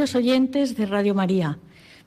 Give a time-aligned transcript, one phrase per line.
[0.00, 1.58] Oyentes de Radio María,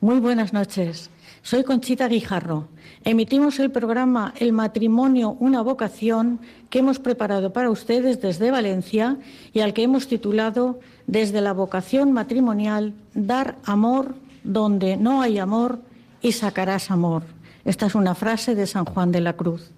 [0.02, 1.12] muy buenas noches.
[1.44, 2.68] Soy Conchita Guijarro.
[3.04, 6.40] Emitimos el programa El matrimonio, una vocación
[6.72, 9.18] que hemos preparado para ustedes desde Valencia
[9.54, 15.80] y al que hemos titulado Desde la vocación matrimonial, dar amor donde no hay amor
[16.20, 17.22] y sacarás amor.
[17.64, 19.70] Esta es una frase de San Juan de la Cruz.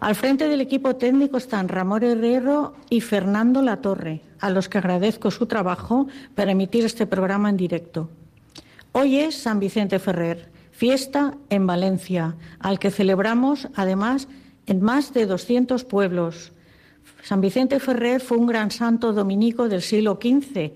[0.00, 5.30] Al frente del equipo técnico están Ramón Herrero y Fernando Latorre, a los que agradezco
[5.30, 8.10] su trabajo para emitir este programa en directo.
[8.92, 14.28] Hoy es San Vicente Ferrer, fiesta en Valencia, al que celebramos además
[14.66, 16.52] en más de 200 pueblos.
[17.22, 20.72] San Vicente Ferrer fue un gran santo dominico del siglo XV.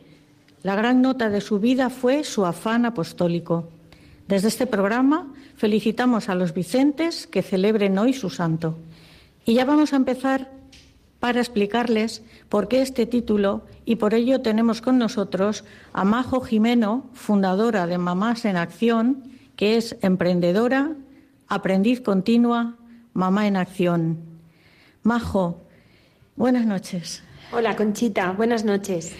[0.63, 3.69] La gran nota de su vida fue su afán apostólico.
[4.29, 8.79] Desde este programa felicitamos a los Vicentes que celebren hoy su santo.
[9.45, 10.58] Y ya vamos a empezar
[11.21, 17.07] para explicarles por qué este título y por ello tenemos con nosotros a Majo Jimeno,
[17.13, 19.25] fundadora de Mamás en Acción,
[19.57, 20.93] que es emprendedora,
[21.49, 22.77] aprendiz continua,
[23.13, 24.19] mamá en acción.
[25.03, 25.63] Majo,
[26.37, 27.23] buenas noches.
[27.51, 29.13] Hola Conchita, buenas noches.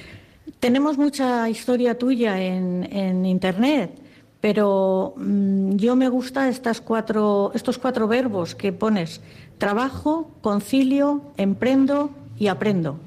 [0.61, 3.91] Tenemos mucha historia tuya en, en Internet,
[4.41, 9.21] pero mmm, yo me gusta estas cuatro, estos cuatro verbos que pones
[9.59, 12.99] Trabajo, concilio, emprendo y aprendo.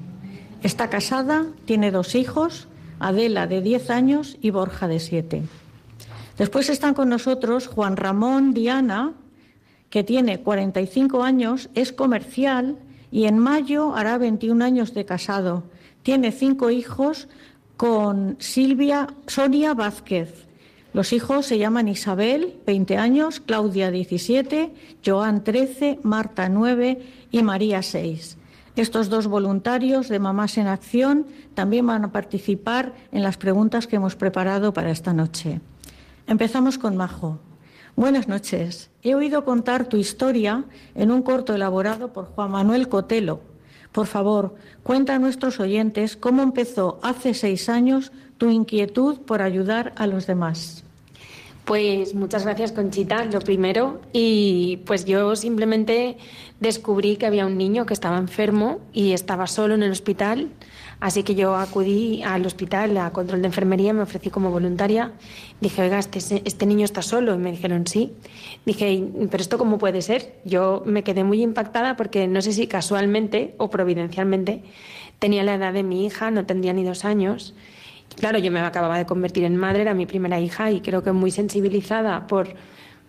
[0.62, 2.68] Está casada, tiene dos hijos,
[3.00, 5.42] Adela de 10 años y Borja de 7.
[6.38, 9.14] Después están con nosotros Juan Ramón Diana,
[9.90, 12.78] que tiene 45 años, es comercial
[13.10, 15.64] y en mayo hará 21 años de casado.
[16.02, 17.28] Tiene cinco hijos
[17.76, 20.46] con Silvia Sonia Vázquez,
[20.92, 24.72] los hijos se llaman Isabel, 20 años, Claudia, 17,
[25.04, 28.36] Joan, 13, Marta, 9 y María, 6.
[28.76, 33.96] Estos dos voluntarios de Mamás en Acción también van a participar en las preguntas que
[33.96, 35.60] hemos preparado para esta noche.
[36.26, 37.38] Empezamos con Majo.
[37.96, 38.90] Buenas noches.
[39.02, 40.64] He oído contar tu historia
[40.94, 43.51] en un corto elaborado por Juan Manuel Cotelo.
[43.92, 49.92] Por favor, cuenta a nuestros oyentes cómo empezó hace seis años tu inquietud por ayudar
[49.96, 50.82] a los demás.
[51.64, 54.00] Pues muchas gracias Conchita, lo primero.
[54.12, 56.16] Y pues yo simplemente
[56.58, 60.48] descubrí que había un niño que estaba enfermo y estaba solo en el hospital.
[61.02, 65.10] Así que yo acudí al hospital a control de enfermería, me ofrecí como voluntaria.
[65.60, 67.34] Dije, oiga, este, este niño está solo.
[67.34, 68.12] Y me dijeron, sí.
[68.64, 70.36] Dije, pero ¿esto cómo puede ser?
[70.44, 74.62] Yo me quedé muy impactada porque no sé si casualmente o providencialmente
[75.18, 77.54] tenía la edad de mi hija, no tendría ni dos años
[78.16, 81.12] Claro, yo me acababa de convertir en madre, era mi primera hija y creo que
[81.12, 82.48] muy sensibilizada por,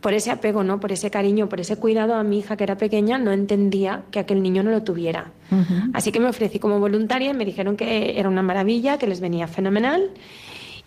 [0.03, 0.81] por ese apego, ¿no?
[0.81, 4.19] por ese cariño, por ese cuidado a mi hija que era pequeña, no entendía que
[4.19, 5.31] aquel niño no lo tuviera.
[5.93, 9.21] Así que me ofrecí como voluntaria y me dijeron que era una maravilla, que les
[9.21, 10.11] venía fenomenal.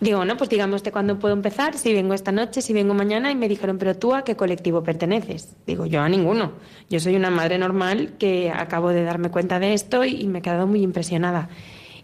[0.01, 3.35] Digo, no, pues usted cuándo puedo empezar, si vengo esta noche, si vengo mañana, y
[3.35, 5.57] me dijeron, pero tú a qué colectivo perteneces.
[5.67, 6.53] Digo, yo a ninguno.
[6.91, 10.43] Yo soy una madre normal que acabo de darme cuenta de esto y me he
[10.43, 11.49] quedado muy impresionada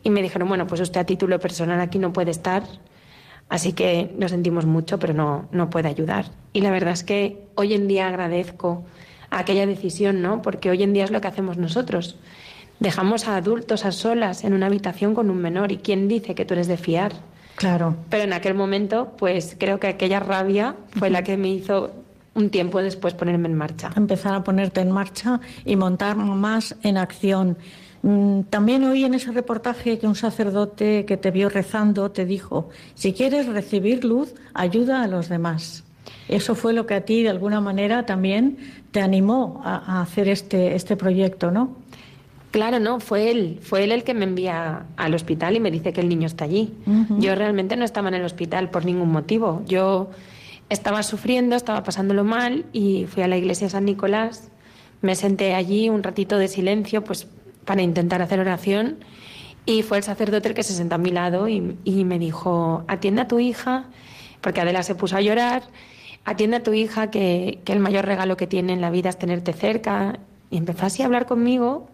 [0.02, 2.62] y me dijeron, bueno, pues usted a título personal aquí no puede estar,
[3.52, 6.24] así que lo sentimos mucho, pero no, no puede ayudar.
[6.54, 8.82] Y la verdad es que hoy en día agradezco
[9.28, 10.40] aquella decisión, ¿no?
[10.40, 12.16] Porque hoy en día es lo que hacemos nosotros.
[12.80, 16.46] Dejamos a adultos a solas en una habitación con un menor y quién dice que
[16.46, 17.12] tú eres de fiar.
[17.56, 17.94] Claro.
[18.08, 21.90] Pero en aquel momento, pues creo que aquella rabia fue la que me hizo
[22.32, 23.90] un tiempo después ponerme en marcha.
[23.94, 27.58] Empezar a ponerte en marcha y montar más en acción.
[28.02, 32.68] Mm, también oí en ese reportaje que un sacerdote que te vio rezando te dijo,
[32.94, 35.84] si quieres recibir luz, ayuda a los demás.
[36.28, 38.58] Eso fue lo que a ti, de alguna manera, también
[38.90, 41.76] te animó a, hacer este, este proyecto, ¿no?
[42.50, 45.94] Claro, no, fue él, fue él el que me envía al hospital y me dice
[45.94, 46.74] que el niño está allí.
[47.18, 49.62] Yo realmente no estaba en el hospital por ningún motivo.
[49.66, 50.10] Yo
[50.68, 54.50] estaba sufriendo, estaba pasándolo mal y fui a la iglesia de San Nicolás,
[55.00, 57.26] me senté allí un ratito de silencio, pues
[57.64, 58.98] para intentar hacer oración
[59.64, 63.22] y fue el sacerdote el que se sentó a mi lado y, me dijo, atiende
[63.22, 63.86] a tu hija,
[64.40, 65.62] porque Adela se puso a llorar,
[66.24, 69.18] atiende a tu hija que, que el mayor regalo que tiene en la vida es
[69.18, 70.18] tenerte cerca.
[70.50, 71.88] Y empezó así a hablar conmigo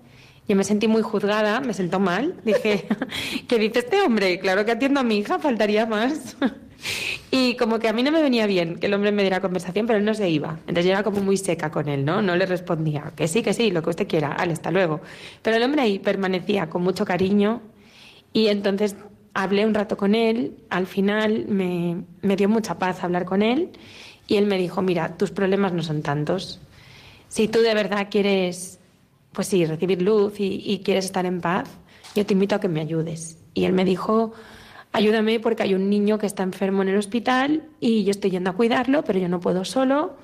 [0.48, 2.34] yo me sentí muy juzgada, me sentó mal.
[2.42, 2.86] Dije,
[3.48, 4.38] ¿qué dice este hombre?
[4.40, 6.36] Claro que atiendo a mi hija, faltaría más.
[7.30, 9.86] Y como que a mí no me venía bien que el hombre me diera conversación,
[9.86, 10.58] pero él no se iba.
[10.60, 12.22] Entonces yo era como muy seca con él, ¿no?
[12.22, 15.00] No le respondía, que sí, que sí, lo que usted quiera, Ale, hasta luego.
[15.42, 17.60] Pero el hombre ahí permanecía con mucho cariño
[18.32, 18.96] y entonces
[19.34, 23.70] hablé un rato con él, al final me, me dio mucha paz hablar con él
[24.26, 26.60] y él me dijo, mira, tus problemas no son tantos.
[27.28, 28.78] Si tú de verdad quieres
[29.32, 31.68] pues sí, recibir luz y, quieres estar en paz,
[32.14, 33.38] yo te invito a que me ayudes.
[33.54, 34.32] Y él me dijo,
[34.98, 38.50] ayúdame porque hay un niño que está enfermo en el hospital y yo estoy yendo
[38.50, 40.16] a cuidarlo, pero yo no puedo solo.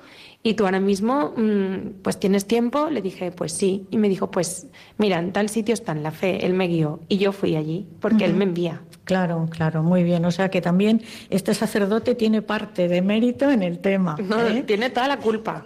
[0.43, 2.91] Y tú ahora mismo, mm, pues tienes tiempo.
[2.91, 3.87] Le dije, pues sí.
[3.89, 4.67] Y me dijo, pues
[4.99, 6.45] mira, en tal sitio está en la fe.
[6.45, 8.83] Él me guió y yo fui allí porque él me envía.
[9.05, 10.23] Claro, claro, muy bien.
[10.23, 11.01] O sea que también
[11.31, 14.17] este sacerdote tiene parte de mérito en el tema.
[14.25, 14.63] No, ¿eh?
[14.67, 15.65] tiene toda la culpa.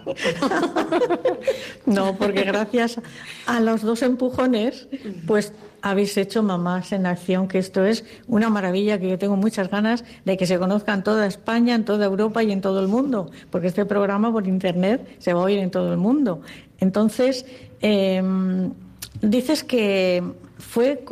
[1.86, 3.00] no, porque gracias
[3.46, 4.88] a los dos empujones,
[5.26, 9.70] pues habéis hecho Mamás en Acción, que esto es una maravilla que yo tengo muchas
[9.70, 12.88] ganas de que se conozca en toda España, en toda Europa y en todo el
[12.88, 16.42] mundo, porque este programa por Internet se va a oír en todo el mundo.
[16.78, 17.46] Entonces,
[17.80, 18.72] em,
[19.20, 20.22] dices que
[20.58, 21.04] fue,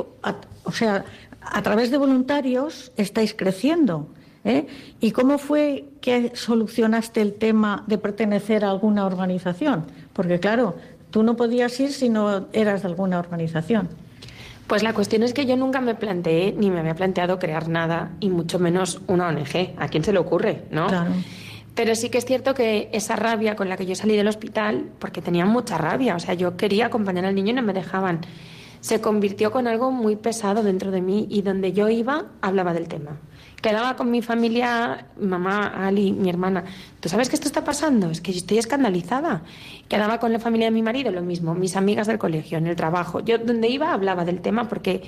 [0.65, 1.05] o sea,
[1.41, 4.09] a través de voluntarios estáis creciendo.
[4.45, 4.67] ¿eh?
[5.01, 9.87] ¿Y cómo fue que solucionaste el tema de pertenecer a alguna organización?
[10.13, 10.77] Porque claro,
[11.11, 13.89] tú no podías ir si no eras de alguna organización.
[14.69, 18.13] Pues la cuestión es que yo nunca me planteé ni me había planteado crear nada
[18.21, 19.75] y mucho menos una ONG.
[19.77, 20.87] ¿A quién se le ocurre, no?
[20.87, 21.11] Claro.
[21.75, 24.91] Pero sí que es cierto que esa rabia con la que yo salí del hospital,
[24.99, 28.21] porque tenía mucha rabia, o sea, yo quería acompañar al niño y no me dejaban
[28.81, 32.89] se convirtió con algo muy pesado dentro de mí y donde yo iba hablaba del
[32.89, 33.19] tema.
[33.63, 36.65] Quedaba con mi familia, mamá, Ali, mi hermana.
[37.01, 38.09] ¿Tú sabes que esto está pasando?
[38.11, 39.43] Es que estoy escandalizada.
[39.89, 42.77] Quedaba con la familia de mi marido, lo mismo, mis amigas del colegio, en el
[42.77, 43.19] trabajo.
[43.21, 45.03] Yo donde iba hablaba del tema porque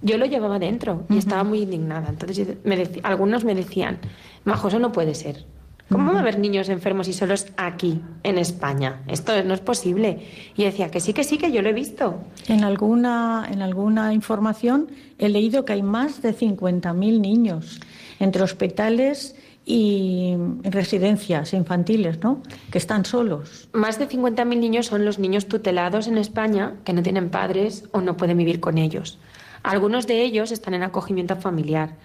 [0.00, 2.08] yo lo llevaba dentro y estaba muy indignada.
[2.08, 2.56] Entonces
[3.02, 3.98] algunos me decían,
[4.44, 5.44] Majo, eso no puede ser.
[5.90, 9.02] ¿Cómo va a haber niños enfermos y solos aquí, en España?
[9.08, 10.20] Esto no es posible.
[10.56, 12.22] Y decía que sí, que sí, que yo lo he visto.
[12.46, 14.88] En alguna, en alguna información
[15.18, 17.80] he leído que hay más de 50.000 niños
[18.20, 19.34] entre hospitales
[19.66, 22.40] y residencias infantiles, ¿no?
[22.70, 23.68] Que están solos.
[23.72, 28.00] Más de 50.000 niños son los niños tutelados en España que no tienen padres o
[28.00, 29.18] no pueden vivir con ellos.
[29.64, 31.96] Algunos de ellos están en acogimiento familiar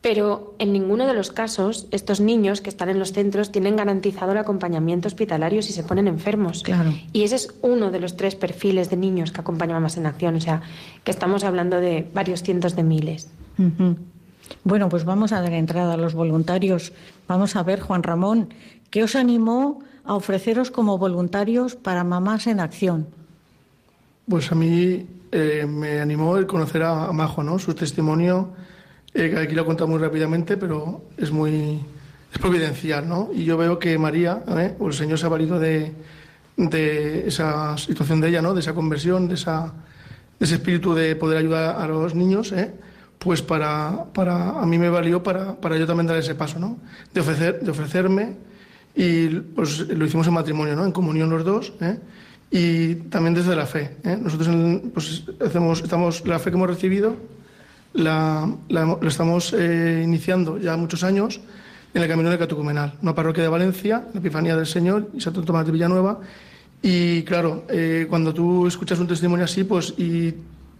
[0.00, 4.32] pero en ninguno de los casos estos niños que están en los centros tienen garantizado
[4.32, 6.62] el acompañamiento hospitalario si se ponen enfermos.
[6.62, 6.92] Claro.
[7.12, 10.36] Y ese es uno de los tres perfiles de niños que acompañan más en acción,
[10.36, 10.62] o sea,
[11.02, 13.28] que estamos hablando de varios cientos de miles.
[14.64, 16.92] Bueno, pues vamos a dar entrada a los voluntarios.
[17.26, 18.54] Vamos a ver, Juan Ramón,
[18.90, 23.08] ¿qué os animó a ofreceros como voluntarios para Mamás en Acción?
[24.28, 27.58] Pues a mí eh, me animó el conocer a, a Majo, ¿no?
[27.58, 28.50] Su testimonio
[29.16, 31.80] eh, aquí lo he contado muy rápidamente, pero es muy
[32.32, 33.30] es providencial, ¿no?
[33.32, 34.74] Y yo veo que María, ¿eh?
[34.78, 35.92] o el Señor se ha valido de,
[36.56, 38.52] de, esa situación de ella, ¿no?
[38.52, 39.72] De esa conversión, de, esa,
[40.38, 42.72] de ese espíritu de poder ayudar a los niños, ¿eh?
[43.18, 46.78] Pues para, para, a mí me valió para, para yo también dar ese paso, ¿no?
[47.14, 48.34] De, ofrecer, de ofrecerme
[48.94, 50.84] y pues lo hicimos en matrimonio, ¿no?
[50.84, 51.98] En comunión los dos, ¿eh?
[52.50, 54.18] Y también desde la fe, ¿eh?
[54.20, 54.48] Nosotros
[54.92, 57.16] pues, hacemos, estamos, la fe que hemos recibido
[57.96, 61.40] la, lo estamos eh, iniciando ya muchos años
[61.94, 65.42] en el Camino de Catucumenal, una parroquia de Valencia, la Epifanía del Señor y Santo
[65.42, 66.20] Tomás de Villanueva.
[66.82, 70.34] Y claro, eh, cuando tú escuchas un testimonio así, pues y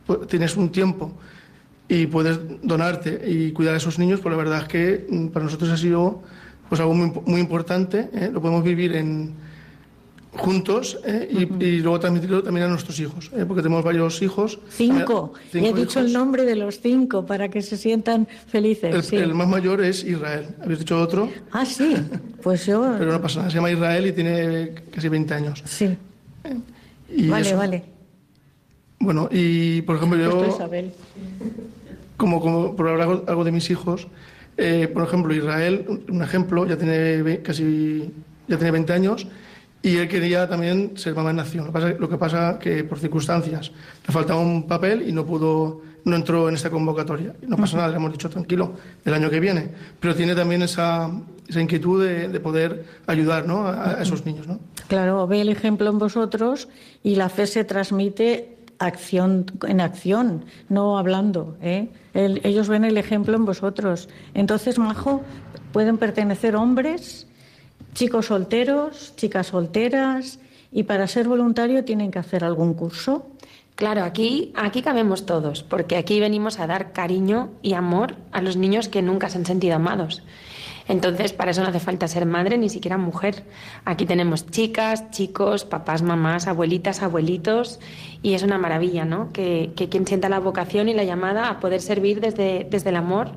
[0.07, 1.13] pues, tienes un tiempo
[1.89, 5.47] y puedes donarte y cuidar a esos niños, pues la verdad es que mm, para
[5.47, 6.23] nosotros ha sido
[6.69, 8.11] pues algo muy, muy importante.
[8.13, 8.31] ¿eh?
[8.33, 9.35] Lo podemos vivir en,
[10.37, 11.29] juntos ¿eh?
[11.31, 13.45] y, luego transmitirlo también a nuestros hijos, ¿eh?
[13.47, 14.59] porque tenemos varios hijos.
[14.69, 15.33] Cinco.
[15.53, 19.13] y he dicho el nombre de los cinco para que se sientan felices.
[19.13, 20.47] El, más mayor es Israel.
[20.63, 21.31] ¿Habéis dicho otro?
[21.53, 21.97] Ah, sí.
[22.43, 22.95] Pues yo.
[22.99, 23.51] Pero no pasa nada.
[23.51, 25.63] Se llama Israel y tiene casi 20 años.
[25.65, 25.97] Sí.
[27.29, 27.85] vale, vale.
[28.99, 30.47] Bueno, y por ejemplo yo...
[30.49, 30.93] Isabel.
[32.17, 34.09] Como, como por hablar algo de mis hijos,
[34.57, 38.11] eh, por ejemplo, Israel, un ejemplo, ya tiene casi
[38.49, 39.27] ya tiene 20 años
[39.89, 41.67] y él quería también ser mamá en acción.
[41.67, 43.71] Lo, que pasa- lo que por circunstancias
[44.07, 47.35] le faltaba un papel y no pudo, no entró en esta convocatoria.
[47.47, 48.73] No pasa nada, le hemos dicho tranquilo,
[49.05, 49.71] el año que viene.
[50.01, 51.11] Pero tiene también esa,
[51.55, 53.69] inquietud de, de poder ayudar ¿no?
[53.69, 54.49] a, esos niños.
[54.49, 54.59] ¿no?
[54.89, 56.69] Claro, ve el ejemplo en vosotros
[57.05, 61.57] y la fe se transmite acción en acción, no hablando.
[61.63, 61.89] ¿eh?
[62.13, 64.09] El- ellos ven el ejemplo en vosotros.
[64.35, 65.23] Entonces, Majo,
[65.73, 67.27] pueden pertenecer hombres,
[67.97, 70.39] chicos solteros, chicas solteras,
[70.71, 73.27] y para ser voluntario tienen que hacer algún curso.
[73.75, 78.59] Claro, aquí, aquí cabemos todos, porque aquí venimos a dar cariño y amor a los
[78.59, 80.23] niños que nunca se han sentido amados.
[80.89, 83.45] Entonces, para eso no hace falta ser madre ni siquiera mujer.
[83.85, 87.81] Aquí tenemos chicas, chicos, papás, mamás, abuelitas, abuelitos,
[88.23, 89.33] y es una maravilla, ¿no?
[89.33, 92.97] Que, que quien sienta la vocación y la llamada a poder servir desde, desde el
[92.97, 93.31] amor,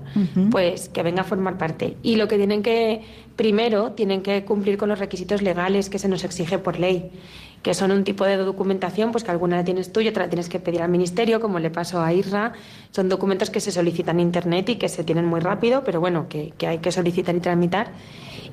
[0.51, 1.97] pues que venga a formar parte.
[2.03, 3.01] Y lo que tienen que,
[3.35, 7.11] primero, tienen que cumplir con los requisitos legales que se nos exige por ley
[7.61, 10.29] que son un tipo de documentación, pues que alguna la tienes tú y otra la
[10.29, 12.53] tienes que pedir al ministerio, como le pasó a Irra.
[12.91, 16.27] Son documentos que se solicitan en internet y que se tienen muy rápido, pero bueno,
[16.29, 17.91] que, que hay que solicitar y tramitar.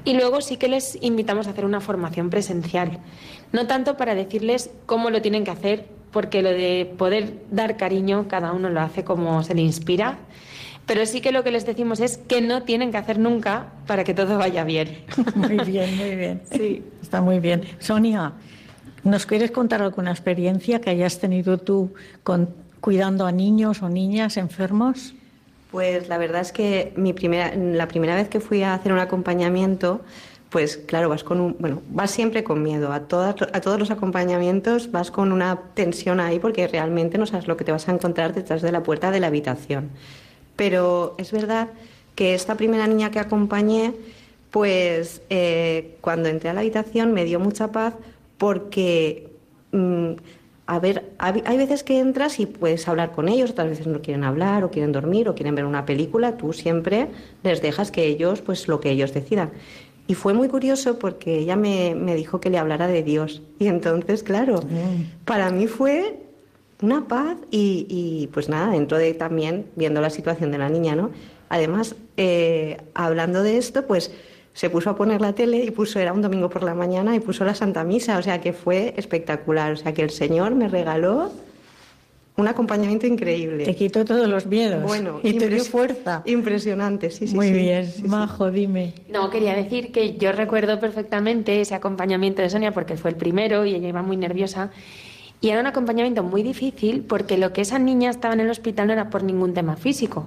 [0.05, 2.99] Y luego sí que les invitamos a hacer una formación presencial.
[3.53, 8.27] No tanto para decirles cómo lo tienen que hacer, porque lo de poder dar cariño,
[8.29, 10.19] cada uno lo hace como se le inspira.
[10.87, 14.05] Pero sí que lo que les decimos es que no tienen que hacer nunca para
[14.05, 14.99] que todo vaya bien.
[15.35, 16.43] Muy bien, muy bien.
[16.53, 16.85] Sí.
[17.03, 17.63] Está muy bien.
[17.81, 18.35] Sonia,
[19.07, 21.93] ¿nos quieres contar alguna experiencia que hayas tenido tú
[22.81, 25.15] cuidando a niños o niñas enfermos?
[25.71, 28.99] Pues la verdad es que mi primera, la primera vez que fui a hacer un
[28.99, 30.01] acompañamiento,
[30.51, 32.93] pues claro, vas con un, bueno, vas siempre con miedo.
[32.93, 37.47] A todas, a todos los acompañamientos vas con una tensión ahí porque realmente no sabes
[37.47, 39.91] lo que te vas a encontrar detrás de la puerta de la habitación.
[40.57, 41.69] Pero es verdad
[42.15, 43.93] que esta primera niña que acompañé,
[44.51, 47.95] pues eh, cuando entré a la habitación me dio mucha paz
[48.39, 49.31] porque
[49.73, 50.13] mm,
[50.67, 54.25] a ver, hay veces que entras y puedes hablar con ellos, otras veces no quieren
[54.25, 57.09] hablar o quieren dormir o quieren ver una película, tú siempre
[57.45, 59.53] les dejas que ellos, pues lo que ellos decidan.
[60.09, 63.43] Y fue muy curioso porque ella me, me dijo que le hablara de Dios.
[63.59, 64.61] Y entonces, claro,
[65.25, 66.19] para mí fue
[66.83, 70.97] una paz y, y, pues nada, dentro de también viendo la situación de la niña,
[70.97, 71.11] ¿no?
[71.49, 74.13] Además, eh, hablando de esto, pues
[74.57, 77.21] se puso a poner la tele y puso, era un domingo por la mañana, y
[77.21, 80.67] puso la Santa Misa, o sea que fue espectacular, o sea que el Señor me
[80.67, 81.31] regaló
[82.39, 83.67] un acompañamiento increíble.
[83.67, 86.23] Te quitó todos los miedos Bueno, y te dio fuerza.
[86.25, 87.35] Impresionante, sí, sí.
[87.35, 87.53] muy sí.
[87.53, 87.85] bien.
[87.85, 88.09] Sí, sí.
[88.09, 88.95] Majo, dime.
[89.11, 93.67] No, quería decir que yo recuerdo perfectamente ese acompañamiento de Sonia porque fue el primero
[93.67, 94.71] y ella iba muy nerviosa.
[95.43, 98.87] Y era un acompañamiento muy difícil porque lo que esa niña estaba en el hospital
[98.87, 100.27] no era por ningún tema físico.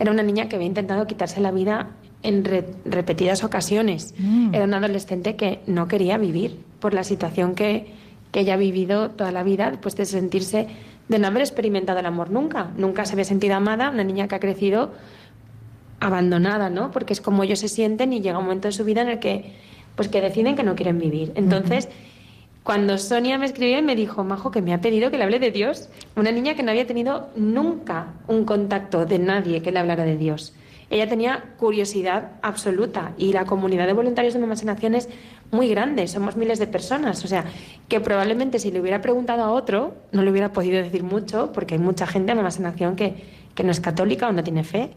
[0.00, 1.90] Era una niña que había intentado quitarse la vida
[2.22, 4.14] en re- repetidas ocasiones.
[4.18, 4.54] Mm.
[4.54, 7.86] Era una adolescente que no quería vivir por la situación que,
[8.32, 10.66] que ella ha vivido toda la vida después de sentirse,
[11.08, 12.70] de no haber experimentado el amor nunca.
[12.76, 14.92] Nunca se había sentido amada, una niña que ha crecido
[16.00, 16.90] abandonada, ¿no?
[16.90, 19.18] Porque es como ellos se sienten y llega un momento de su vida en el
[19.18, 19.52] que,
[19.96, 21.32] pues que deciden que no quieren vivir.
[21.34, 21.88] Entonces,
[22.62, 25.38] cuando Sonia me escribió y me dijo, Majo, que me ha pedido que le hable
[25.38, 29.78] de Dios, una niña que no había tenido nunca un contacto de nadie que le
[29.78, 30.54] hablara de Dios.
[30.90, 35.08] Ella tenía curiosidad absoluta y la comunidad de voluntarios de Mamás en Acción es
[35.52, 37.44] muy grande, somos miles de personas, o sea,
[37.88, 41.74] que probablemente si le hubiera preguntado a otro no le hubiera podido decir mucho, porque
[41.74, 43.14] hay mucha gente en Mamás en Acción que,
[43.54, 44.90] que no es católica o no tiene fe.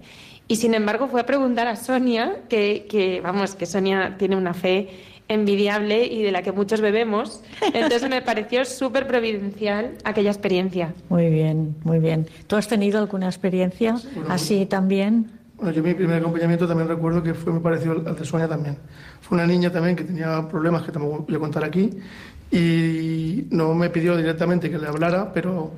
[0.47, 4.53] Y sin embargo fue a preguntar a Sonia, que, que vamos, que Sonia tiene una
[4.53, 4.89] fe
[5.27, 7.43] envidiable y de la que muchos bebemos.
[7.73, 10.93] Entonces me pareció súper providencial aquella experiencia.
[11.09, 12.27] Muy bien, muy bien.
[12.47, 13.95] ¿Tú has tenido alguna experiencia
[14.27, 15.42] así también?
[15.55, 18.77] Bueno, yo mi primer acompañamiento también recuerdo que fue muy parecido al de Sonia también.
[19.21, 21.91] Fue una niña también que tenía problemas que tampoco voy a contar aquí
[22.51, 25.71] y no me pidió directamente que le hablara, pero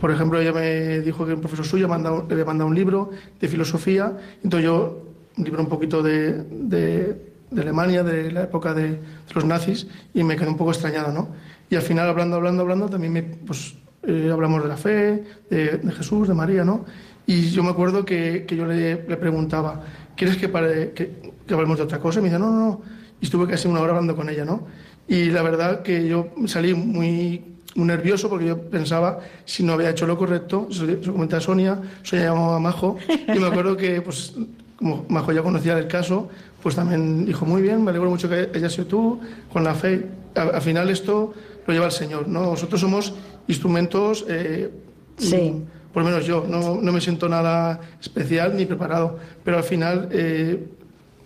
[0.00, 3.10] por ejemplo ella me dijo que un profesor suyo le había mandado un libro
[3.40, 5.04] de filosofía, entonces yo,
[5.36, 8.98] un libro un poquito de, de- de Alemania, de la época de, de
[9.34, 11.28] los nazis, y me quedé un poco extrañado, ¿no?
[11.70, 15.78] Y al final hablando, hablando, hablando, también me, pues, eh, hablamos de la fe, de,
[15.78, 16.84] de Jesús, de María, ¿no?
[17.26, 19.82] Y yo me acuerdo que, que yo le, le preguntaba,
[20.16, 22.20] ¿quieres que, pare- que, que hablemos de otra cosa?
[22.20, 22.82] Y me dice, no, no, no.
[23.20, 24.66] Y estuve casi una hora hablando con ella, ¿no?
[25.08, 27.42] Y la verdad que yo salí muy,
[27.74, 30.68] muy nervioso porque yo pensaba si no había hecho lo correcto.
[30.70, 34.34] Se lo comenté a Sonia, Sonia llamaba a Majo, y me acuerdo que, pues,
[34.76, 36.28] como Majo ya conocía el caso,
[36.62, 39.20] pues también dijo, muy bien, me alegro mucho que haya sido tú,
[39.52, 40.06] con la fe.
[40.34, 41.32] Al final esto
[41.66, 42.42] lo lleva el Señor, ¿no?
[42.42, 43.14] Nosotros somos
[43.48, 44.24] instrumentos.
[44.28, 44.70] Eh,
[45.16, 45.62] sí.
[45.96, 50.10] Por lo menos yo, no, no, me siento nada especial ni preparado, pero al final
[50.12, 50.68] eh,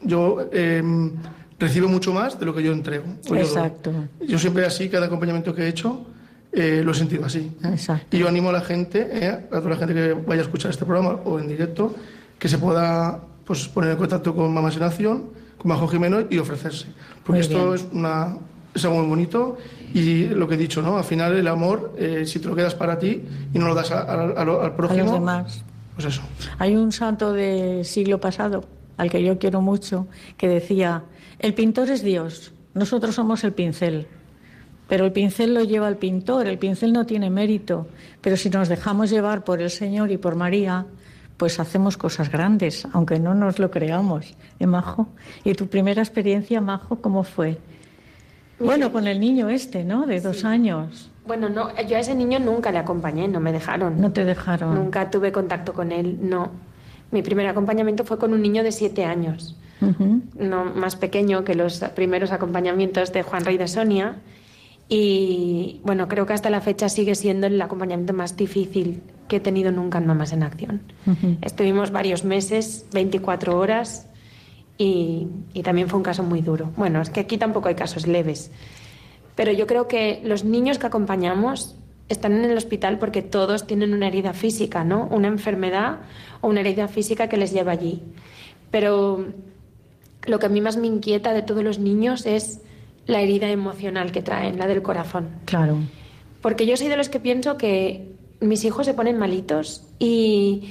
[0.00, 1.10] yo em,
[1.58, 3.04] recibo mucho más de lo que yo entrego.
[3.34, 3.90] Exacto.
[4.24, 6.06] Yo, siempre así, cada acompañamiento que he hecho,
[6.52, 7.50] eh, lo he sentido así.
[7.64, 8.16] Exacto.
[8.16, 10.70] Y yo animo a la gente, eh, a toda la gente que vaya a escuchar
[10.70, 11.92] este programa o en directo,
[12.38, 16.38] que se pueda pues, poner en contacto con Mamás en Acción, con Majo Jimeno y
[16.38, 16.86] ofrecerse.
[17.24, 18.36] Porque esto es, una,
[18.74, 19.58] es algo muy bonito
[19.92, 20.96] y lo que he dicho, ¿no?
[20.96, 23.22] Al final el amor, eh, si te lo quedas para ti
[23.52, 25.02] y no lo das al prójimo...
[25.02, 25.64] A los demás.
[25.94, 26.22] Pues eso.
[26.58, 28.64] Hay un santo del siglo pasado,
[28.96, 31.02] al que yo quiero mucho, que decía,
[31.38, 34.06] el pintor es Dios, nosotros somos el pincel.
[34.88, 37.86] Pero el pincel lo lleva el pintor, el pincel no tiene mérito.
[38.20, 40.86] Pero si nos dejamos llevar por el Señor y por María,
[41.36, 44.34] pues hacemos cosas grandes, aunque no nos lo creamos.
[44.58, 45.08] ¿Eh, Majo?
[45.44, 47.58] ¿Y tu primera experiencia, Majo, cómo fue?
[48.60, 50.06] Bueno, con el niño este, ¿no?
[50.06, 51.10] De dos años.
[51.26, 54.00] Bueno, no, yo a ese niño nunca le acompañé, no me dejaron.
[54.00, 54.74] No te dejaron.
[54.74, 56.50] Nunca tuve contacto con él, no.
[57.10, 59.56] Mi primer acompañamiento fue con un niño de siete años,
[60.38, 64.16] no más pequeño que los primeros acompañamientos de Juan Rey de Sonia.
[64.88, 69.40] Y bueno, creo que hasta la fecha sigue siendo el acompañamiento más difícil que he
[69.40, 70.82] tenido nunca en Mamás en Acción.
[71.42, 74.08] Estuvimos varios meses, 24 horas,
[74.82, 76.72] y, y, también fue un caso muy duro.
[76.74, 78.50] Bueno, es que aquí tampoco hay casos leves,
[79.36, 81.76] pero yo creo que los niños que acompañamos
[82.08, 85.06] están en el hospital porque todos tienen una herida física, ¿no?
[85.10, 85.98] Una enfermedad
[86.40, 88.02] o una herida física que les lleva allí.
[88.70, 89.26] Pero
[90.24, 92.62] lo que a mí más me inquieta de todos los niños es
[93.06, 95.28] la herida emocional que traen, la del corazón.
[95.44, 95.76] Claro.
[96.40, 100.70] Porque yo soy de los que pienso que mis hijos se ponen malitos y,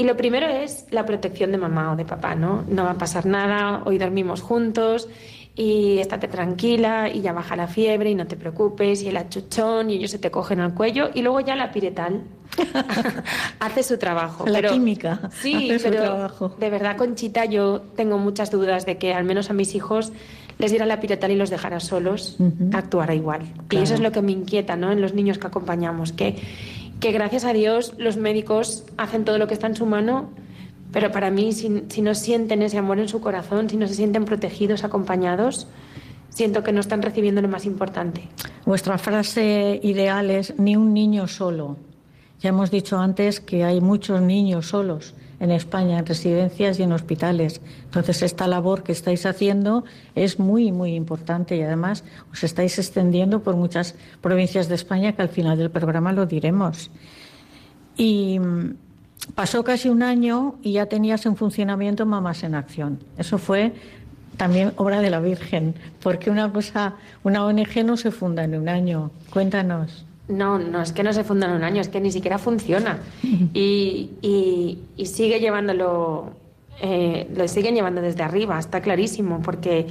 [0.00, 2.64] y lo primero es la protección de mamá o de papá, ¿no?
[2.66, 5.10] No va a pasar nada, hoy dormimos juntos
[5.54, 9.90] y estate tranquila y ya baja la fiebre y no te preocupes y el achuchón
[9.90, 12.22] y ellos se te cogen al cuello y luego ya la piretal
[13.60, 14.46] hace su trabajo.
[14.46, 15.28] La química.
[15.38, 19.74] Sí, pero de verdad, Conchita, yo tengo muchas dudas de que al menos a mis
[19.74, 20.14] hijos
[20.56, 22.38] les diera la piretal y los dejara solos,
[22.72, 23.42] actuara igual.
[23.68, 24.92] Y eso es lo que me inquieta, ¿no?
[24.92, 26.36] En los niños que acompañamos, que,
[27.00, 30.30] que gracias a Dios los médicos hacen todo lo que está en su mano
[30.92, 31.68] pero para mí, si,
[32.02, 35.68] no sienten ese amor en su corazón, si no se sienten protegidos, acompañados,
[36.30, 38.28] siento que no están recibiendo lo más importante.
[38.66, 41.76] Vuestra frase ideal es ni un niño solo.
[42.40, 46.92] Ya hemos dicho antes que hay muchos niños solos en España, en residencias y en
[46.92, 47.60] hospitales.
[47.84, 53.42] Entonces, esta labor que estáis haciendo es muy, muy importante y además os estáis extendiendo
[53.42, 56.90] por muchas provincias de España que al final del programa lo diremos.
[57.96, 58.38] Y
[59.34, 63.00] pasó casi un año y ya tenías en funcionamiento Mamás en Acción.
[63.16, 63.72] Eso fue
[64.36, 68.68] también obra de la Virgen, porque una cosa, una ONG no se funda en un
[68.68, 69.10] año.
[69.30, 70.06] Cuéntanos.
[70.30, 73.00] No, no es que no se funda en un año, es que ni siquiera funciona.
[73.52, 76.30] Y, y, sigue llevándolo,
[76.80, 79.86] eh, lo siguen llevando desde arriba, está clarísimo, porque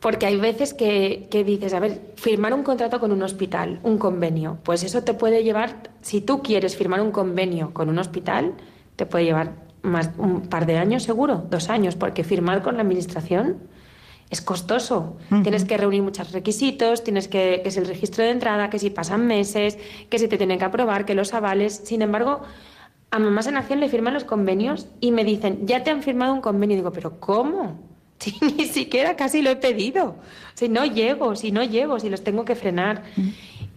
[0.00, 4.58] porque hay veces que, dices, a ver, firmar un contrato con un hospital, un convenio,
[4.62, 8.54] pues eso te puede llevar, si tú quieres firmar un convenio con un hospital,
[8.96, 12.82] te puede llevar más un par de años seguro, dos años, porque firmar con la
[12.82, 13.56] administración
[14.30, 15.16] es costoso.
[15.42, 18.90] Tienes que reunir muchos requisitos, tienes que, que es el registro de entrada, que si
[18.90, 19.78] pasan meses,
[20.10, 21.80] que si te tienen que aprobar, que los avales.
[21.84, 22.42] Sin embargo,
[23.10, 26.34] a Mamás en Acción le firman los convenios y me dicen, ya te han firmado
[26.34, 26.74] un convenio.
[26.74, 27.86] Y digo, ¿pero cómo?
[28.18, 30.16] Si ni siquiera casi lo he pedido.
[30.54, 33.04] Si no llego, si no llego, si los tengo que frenar.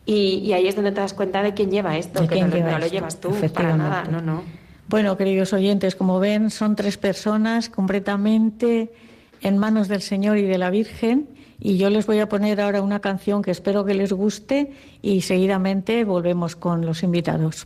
[0.04, 3.22] Y, ahí es donde te das cuenta de quién lleva esto, que no, lo llevas
[3.22, 4.44] tú para nada, no, no.
[4.88, 8.92] Bueno, queridos oyentes, como ven, son tres personas completamente
[9.42, 11.30] en manos del Señor y de la Virgen.
[11.60, 15.22] Y yo les voy a poner ahora una canción que espero que les guste y
[15.22, 17.66] seguidamente volvemos con los invitados.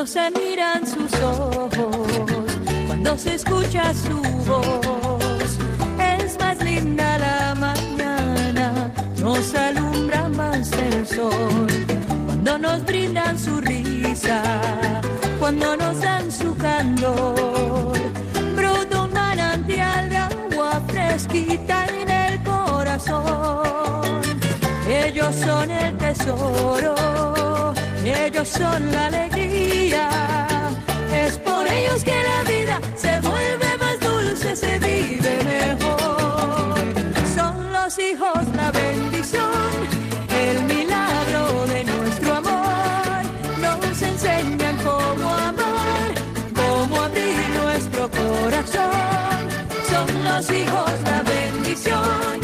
[0.00, 2.06] cuando se miran sus ojos,
[2.86, 4.99] cuando se escucha su voz.
[9.40, 11.66] Nos alumbra más el sol.
[12.26, 14.42] Cuando nos brindan su risa,
[15.38, 17.98] cuando nos dan su candor.
[18.54, 24.20] Brota un manantial de agua fresquita en el corazón.
[24.86, 26.94] Ellos son el tesoro
[28.04, 30.08] ellos son la alegría.
[31.14, 36.74] Es por ellos que la vida se vuelve más dulce, se vive mejor.
[37.34, 39.09] Son los hijos la bendición,
[51.82, 52.39] 就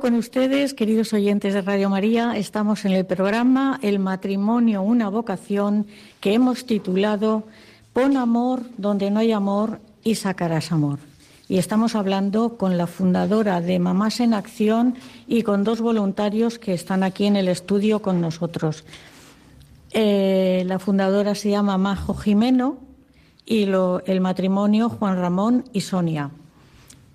[0.00, 5.86] con ustedes, queridos oyentes de Radio María, estamos en el programa El matrimonio, una vocación
[6.20, 7.44] que hemos titulado
[7.92, 10.98] Pon amor donde no hay amor y sacarás amor.
[11.48, 14.94] Y estamos hablando con la fundadora de Mamás en Acción
[15.26, 18.84] y con dos voluntarios que están aquí en el estudio con nosotros.
[19.90, 22.76] Eh, la fundadora se llama Majo Jimeno
[23.46, 26.30] y lo- el matrimonio Juan Ramón y Sonia.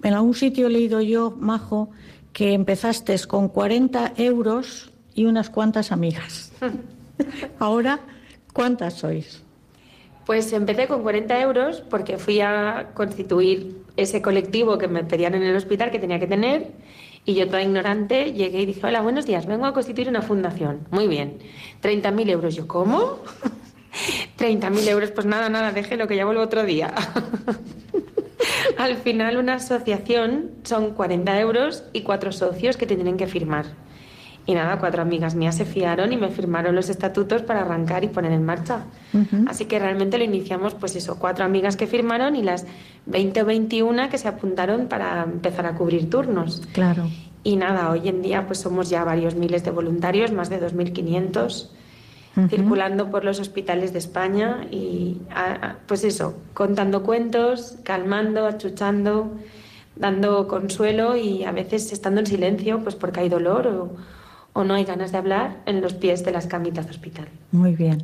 [0.02, 1.90] En algún sitio he leído yo, Majo,
[2.34, 6.52] que empezaste con 40 euros y unas cuantas amigas.
[7.60, 8.00] Ahora,
[8.52, 9.44] ¿cuántas sois?
[10.26, 15.44] Pues empecé con 40 euros porque fui a constituir ese colectivo que me pedían en
[15.44, 16.72] el hospital que tenía que tener
[17.26, 20.88] y yo toda ignorante llegué y dije, hola, buenos días, vengo a constituir una fundación.
[20.92, 21.40] Muy bien,
[21.82, 22.56] 30.000 euros.
[22.56, 23.20] Yo, ¿cómo?
[24.40, 26.94] 30.000 euros, pues nada, nada, déjelo que ya vuelvo otro día.
[28.78, 33.66] Al final una asociación son 40 euros y cuatro socios que te tienen que firmar.
[34.46, 38.08] Y nada, cuatro amigas mías se fiaron y me firmaron los estatutos para arrancar y
[38.08, 38.84] poner en marcha.
[39.48, 42.66] Así que realmente lo iniciamos, pues eso, cuatro amigas que firmaron y las
[43.06, 46.62] 20 o 21 que se apuntaron para empezar a cubrir turnos.
[46.74, 47.08] Claro.
[47.46, 51.70] Y nada, hoy en día pues somos ya varios miles de voluntarios, más de 2.500,
[52.50, 55.22] circulando por los hospitales de España y
[55.88, 59.34] pues eso, contando cuentos, calmando, achuchando,
[59.96, 63.96] dando consuelo y a veces estando en silencio pues porque hay dolor o,
[64.54, 67.28] o no hay ganas de hablar en los pies de las camitas de hospital.
[67.52, 68.04] Muy bien.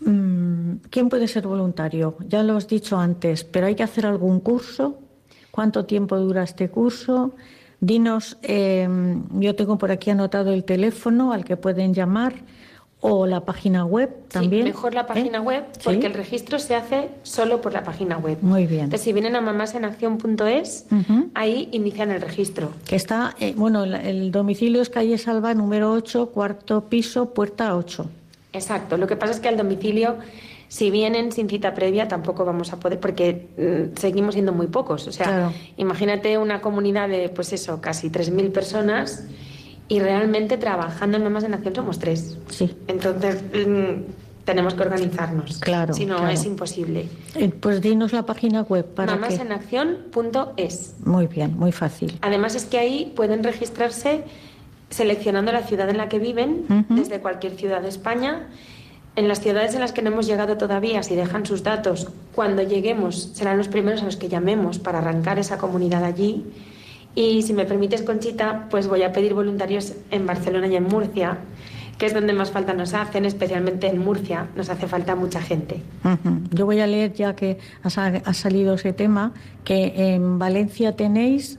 [0.00, 2.16] Mm, ¿Quién puede ser voluntario?
[2.28, 4.98] Ya lo has dicho antes, pero hay que hacer algún curso.
[5.50, 7.34] ¿Cuánto tiempo dura este curso?
[7.80, 8.88] Dinos, eh,
[9.32, 12.34] yo tengo por aquí anotado el teléfono al que pueden llamar
[13.00, 14.64] o la página web también.
[14.64, 15.40] Sí, mejor la página ¿eh?
[15.40, 15.80] web ¿Sí?
[15.84, 18.38] porque el registro se hace solo por la página web.
[18.42, 18.84] Muy bien.
[18.84, 21.30] Entonces, si vienen a mamásenacción.es, Ujú.
[21.34, 22.70] ahí inician el registro.
[22.86, 27.76] Que está, eh, bueno, el, el domicilio es calle Salva, número 8, cuarto piso, puerta
[27.76, 28.06] 8.
[28.52, 28.96] Exacto.
[28.96, 30.16] Lo que pasa es que al domicilio,
[30.68, 35.06] si vienen sin cita previa, tampoco vamos a poder, porque mm, seguimos siendo muy pocos.
[35.06, 35.52] O sea, Claro.
[35.76, 39.24] imagínate una comunidad de, pues eso, casi 3.000 personas
[39.88, 42.38] y realmente trabajando en Mamás en Acción somos tres.
[42.48, 42.76] Sí.
[42.86, 45.58] Entonces, mm, tenemos que organizarnos.
[45.58, 46.32] Claro, Si no, claro.
[46.32, 47.06] es imposible.
[47.34, 49.18] Eh, pues dinos la página web para que...
[49.20, 50.94] Mamásenacción.es.
[51.04, 52.18] Muy bien, muy fácil.
[52.22, 54.24] Además es que ahí pueden registrarse
[54.90, 58.48] seleccionando la ciudad en la que viven, desde cualquier ciudad de España.
[59.16, 62.62] En las ciudades en las que no hemos llegado todavía, si dejan sus datos, cuando
[62.62, 66.46] lleguemos serán los primeros a los que llamemos para arrancar esa comunidad allí.
[67.18, 71.38] Y si me permites, Conchita, pues voy a pedir voluntarios en Barcelona y en Murcia,
[71.98, 75.82] que es donde más falta nos hacen, especialmente en Murcia, nos hace falta mucha gente.
[76.52, 79.32] Yo voy a leer, ya que ha, sa- ha salido ese tema,
[79.64, 81.58] que en Valencia tenéis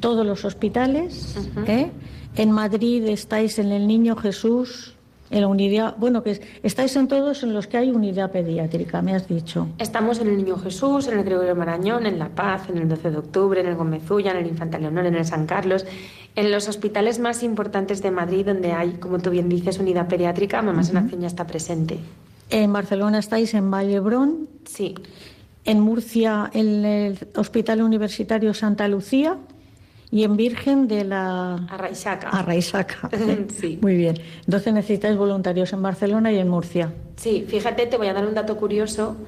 [0.00, 1.36] todos los hospitales.
[1.68, 1.90] ¿eh?
[2.34, 4.95] en Madrid estáis en el Niño Jesús,
[5.30, 9.02] en la unidad, bueno, que es- estáis en todos en los que hay unidad pediátrica,
[9.02, 9.68] me has dicho.
[9.78, 13.10] Estamos en el Niño Jesús, en el Gregorio Marañón, en La Paz, en el 12
[13.10, 15.84] de octubre, en el Gómez Ulla, en el Infanta Leonor, en el San Carlos,
[16.36, 20.62] en los hospitales más importantes de Madrid, donde hay, como tú bien dices, unidad pediátrica,
[20.62, 21.98] Mamás en Acción ya está presente.
[22.50, 24.94] En Barcelona estáis en Vallebrón, Sí,
[25.64, 29.36] en Murcia en el Hospital Universitario Santa Lucía
[30.16, 32.30] y en Virgen de la Arraizaca.
[32.30, 33.10] Arraizaca.
[33.60, 33.78] Sí.
[33.82, 34.16] Muy bien.
[34.46, 36.90] Entonces necesitáis voluntarios en Barcelona y en Murcia.
[37.16, 39.18] Sí, fíjate, te voy a dar un dato curioso.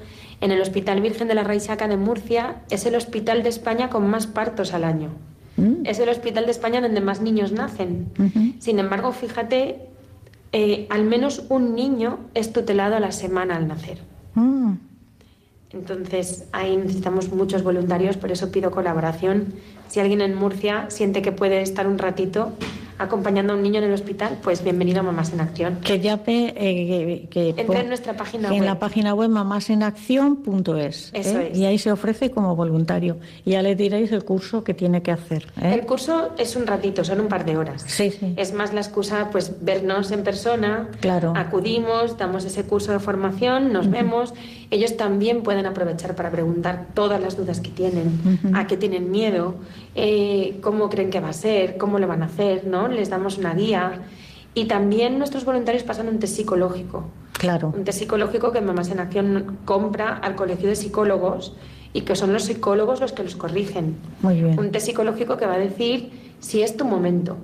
[0.41, 4.09] En el Hospital Virgen de la Raisaca de Murcia es el hospital de España con
[4.09, 5.11] más partos al año.
[5.57, 5.85] ¿Mm?
[5.85, 8.11] Es el hospital de España donde más niños nacen.
[8.57, 9.81] Sin embargo, fíjate,
[10.53, 13.99] eh, al menos un niño es tutelado a la semana al nacer.
[14.33, 14.73] Mm.
[15.71, 19.53] Entonces, ahí necesitamos muchos voluntarios, por eso pido colaboración.
[19.87, 22.53] Si alguien en Murcia siente que puede estar un ratito
[22.99, 25.77] acompañando a un niño en el hospital, pues bienvenido a Mamás en Acción.
[25.81, 28.63] Que llame, eh, que, que Entra en nuestra página en web.
[28.65, 31.11] la página web mamásenacción.es.
[31.13, 31.49] Eso ¿eh?
[31.51, 31.57] es.
[31.57, 33.17] Y ahí se ofrece como voluntario.
[33.45, 35.47] Y ya le diréis el curso que tiene que hacer.
[35.61, 35.73] ¿eh?
[35.73, 37.83] El curso es un ratito, son un par de horas.
[37.87, 38.33] Sí, sí.
[38.35, 40.89] Es más la excusa, pues, vernos en persona.
[40.99, 41.33] Claro.
[41.35, 44.33] Acudimos, damos ese curso de formación, nos vemos.
[44.71, 48.55] Ellos también pueden aprovechar para preguntar todas las dudas que tienen, Ujú.
[48.55, 49.55] a qué tienen miedo,
[50.01, 52.87] eh, cómo creen que va a ser, cómo lo van a hacer, ¿no?
[52.87, 54.01] Les damos una guía.
[54.53, 57.05] Y también nuestros voluntarios pasan un test psicológico.
[57.33, 57.73] Claro.
[57.75, 61.53] Un test psicológico que Mamás en Acción compra al colegio de psicólogos
[61.91, 63.97] y que son los psicólogos los que los corrigen.
[64.21, 64.57] Muy bien.
[64.57, 67.37] Un test psicológico que va a decir si es tu momento.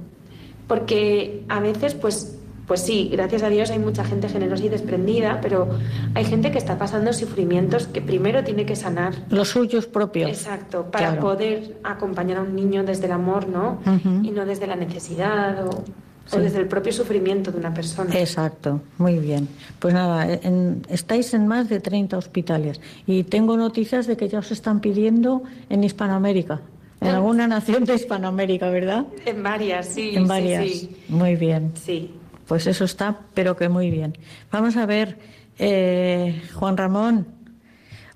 [0.67, 5.39] Porque a veces, pues, pues sí, gracias a Dios hay mucha gente generosa y desprendida,
[5.41, 5.69] pero
[6.13, 9.13] hay gente que está pasando sufrimientos que primero tiene que sanar.
[9.29, 10.29] Los suyos propios.
[10.29, 11.21] Exacto, para Claro.
[11.21, 13.79] poder acompañar a un niño desde el amor, ¿no?
[14.23, 15.83] Y no desde la necesidad o, o
[16.27, 16.39] Sí.
[16.39, 18.17] desde el propio sufrimiento de una persona.
[18.17, 19.47] Exacto, muy bien.
[19.77, 24.39] Pues nada, en- estáis en más de 30 hospitales y tengo noticias de que ya
[24.39, 26.61] os están pidiendo en Hispanoamérica,
[27.01, 27.17] en Ah.
[27.17, 29.05] alguna nación de Hispanoamérica, ¿verdad?
[29.23, 30.15] En varias, sí.
[30.15, 30.65] en sí, varias.
[30.65, 31.71] Sí, Muy bien.
[31.75, 32.11] sí.
[32.47, 34.17] Pues eso está, pero que muy bien.
[34.51, 35.17] Vamos a ver,
[35.57, 37.27] eh, Juan Ramón,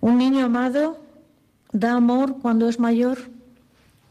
[0.02, 1.00] ¿un niño amado
[1.72, 3.18] da amor cuando es mayor?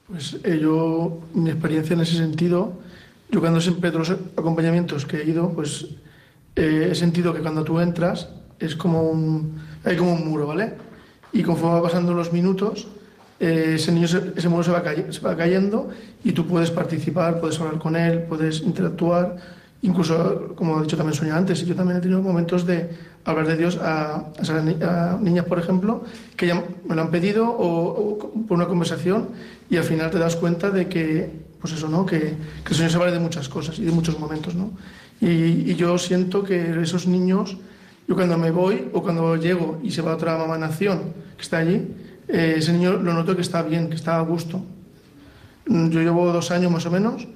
[0.09, 2.73] Pues eh, yo, mi experiencia en ese sentido,
[3.31, 5.87] yo cuando siempre todos los acompañamientos que he ido, pues
[6.57, 8.29] eh, he sentido que cuando tú entras
[8.59, 10.75] es como un, hay como un muro, ¿vale?
[11.33, 12.89] Y conforme va pasando los minutos,
[13.39, 15.91] eh, ese muro se va, se va cayendo
[16.25, 19.37] y tú puedes participar, puedes hablar con él, puedes interactuar.
[19.83, 22.91] Incluso, como he dicho también Sonia antes, yo también he tenido momentos de
[23.25, 26.03] hablar de Dios a, a a niñas, por ejemplo,
[26.37, 29.29] que ya me lo han pedido o, por una conversación
[29.71, 32.05] y al final te das cuenta de que, pues eso, ¿no?
[32.05, 34.73] Que, que el Señor se vale de muchas cosas y de muchos momentos, ¿no?
[35.21, 37.57] Y, yo siento que esos niños,
[38.09, 41.59] yo cuando me voy o cuando llego y se va otra mamá nación que está
[41.59, 41.87] allí,
[42.27, 44.61] eh, ese niño lo noto que está bien, que está a gusto.
[45.67, 47.29] Mm, Yo llevo dos años más o menos,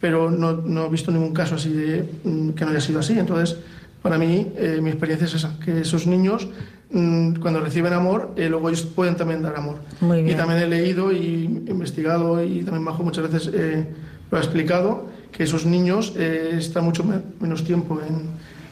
[0.00, 3.18] pero no, no he visto ningún caso así de mm, que no haya sido así.
[3.18, 3.58] Entonces,
[4.02, 6.48] para mí, eh, mi experiencia es esa, que esos niños,
[6.90, 9.76] mm, cuando reciben amor, eh, luego ellos pueden también dar amor.
[10.00, 10.34] Muy bien.
[10.34, 13.86] Y también he leído y investigado y también Majo muchas veces eh,
[14.30, 18.14] lo ha explicado, que esos niños eh, están mucho me- menos tiempo en,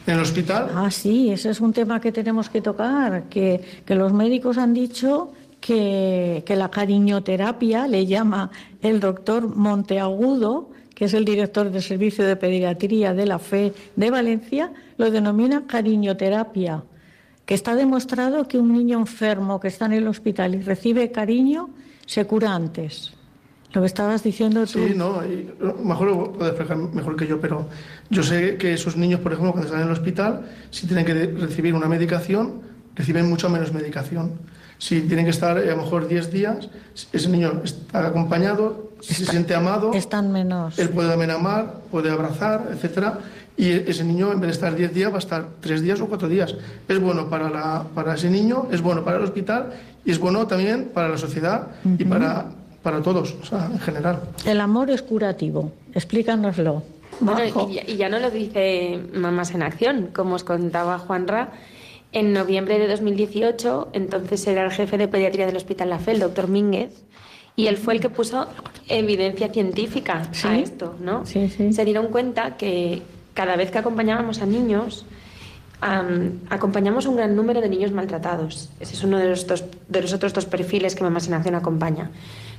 [0.07, 0.71] en el hospital.
[0.75, 4.73] Ah, sí, ese es un tema que tenemos que tocar, que, que los médicos han
[4.73, 10.68] dicho que, que la cariñoterapia le llama el doctor Monteagudo,
[10.99, 15.63] que es el director del Servicio de Pediatría de la FE de Valencia, lo denomina
[15.65, 16.83] cariñoterapia,
[17.47, 21.71] que está demostrado que un niño enfermo que está en el hospital y recibe cariño
[22.05, 23.15] se cura antes.
[23.73, 24.89] Lo que estabas diciendo tú.
[24.89, 25.23] Sí, no,
[25.85, 27.69] mejor lo puede explicar mejor que yo, pero
[28.11, 31.15] yo sé que esos niños, por ejemplo, cuando están en el hospital, si tienen que
[31.15, 32.61] recibir una medicación,
[32.97, 34.33] reciben mucho menos medicación.
[34.79, 36.69] Si tienen que estar eh, a lo mejor 10 días,
[37.13, 40.79] ese niño está acompañado, si se siente amado, Están menos.
[40.79, 43.19] él puede también amar, puede abrazar, etcétera,
[43.57, 46.07] y ese niño en vez de estar 10 días va a estar 3 días o
[46.07, 46.55] 4 días.
[46.87, 49.73] Es bueno para, la, para ese niño, es bueno para el hospital
[50.05, 51.67] y es bueno también para la sociedad
[51.99, 52.47] y para,
[52.83, 54.21] para todos, o sea, en general.
[54.47, 55.73] El amor es curativo.
[55.93, 56.85] Explícanoslo.
[57.21, 61.49] Bueno, y, ya- y ya no lo dice Mamás en Acción, como os contaba Juanra.
[62.13, 66.21] En noviembre de 2018, entonces era el jefe de pediatría del Hospital La Fe, el
[66.21, 66.91] doctor Mínguez,
[67.55, 68.47] y él fue el que puso
[68.89, 70.47] evidencia científica ¿Sí?
[70.49, 71.27] a esto, ¿no?
[71.27, 71.73] Sí, sí.
[71.73, 73.03] Se dieron cuenta que
[73.35, 75.05] cada vez que acompañábamos a niños,
[75.83, 78.71] am, acompañamos un gran número de niños maltratados.
[78.81, 81.57] Ese es uno de los, dos- de los otros dos perfiles que Mamás en Acción
[81.57, 82.11] acompaña.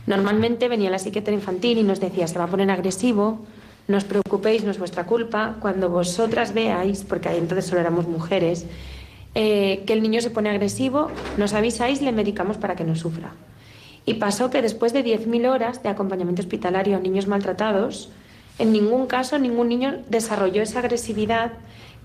[0.05, 3.39] Normalmente venía la psiquiatra infantil y nos decía, se va a poner agresivo,
[3.87, 5.55] no os preocupéis, no es vuestra culpa.
[5.59, 8.65] Cuando vosotras veáis, porque ahí entonces solo éramos mujeres,
[9.35, 13.33] eh, que el niño se pone agresivo, nos avisáis le medicamos para que no sufra.
[14.05, 18.09] Y pasó que después de 10.000 horas de acompañamiento hospitalario a niños maltratados,
[18.57, 21.53] en ningún caso ningún niño desarrolló esa agresividad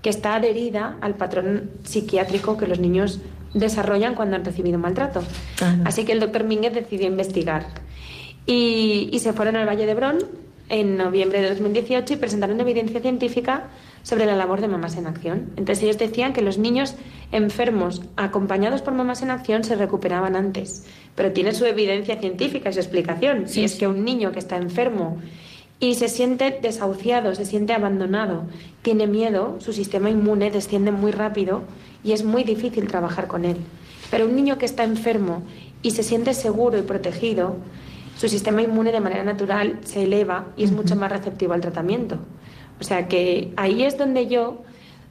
[0.01, 3.21] que está adherida al patrón psiquiátrico que los niños
[3.55, 5.23] desarrollan cuando han recibido maltrato.
[5.55, 5.81] Claro.
[5.85, 7.65] Así que el doctor Mínguez decidió investigar.
[8.45, 12.99] Y, y se fueron al Valle de Brón en noviembre de 2018 y presentaron evidencia
[12.99, 13.67] científica
[14.03, 15.51] sobre la labor de Mamás en Acción.
[15.57, 16.95] Entonces ellos decían que los niños
[17.31, 22.73] enfermos acompañados por Mamás en Acción se recuperaban antes, pero tiene su evidencia científica y
[22.73, 23.47] su explicación.
[23.47, 25.17] Sí, y es que un niño que está enfermo
[25.79, 28.43] y se siente desahuciado, se siente abandonado,
[28.81, 31.63] tiene miedo, su sistema inmune desciende muy rápido
[32.03, 33.57] y es muy difícil trabajar con él.
[34.11, 35.43] Pero un niño que está enfermo
[35.81, 37.57] y se siente seguro y protegido,
[38.15, 42.17] su sistema inmune de manera natural se eleva y es mucho más receptivo al tratamiento.
[42.79, 44.61] O sea que ahí es donde yo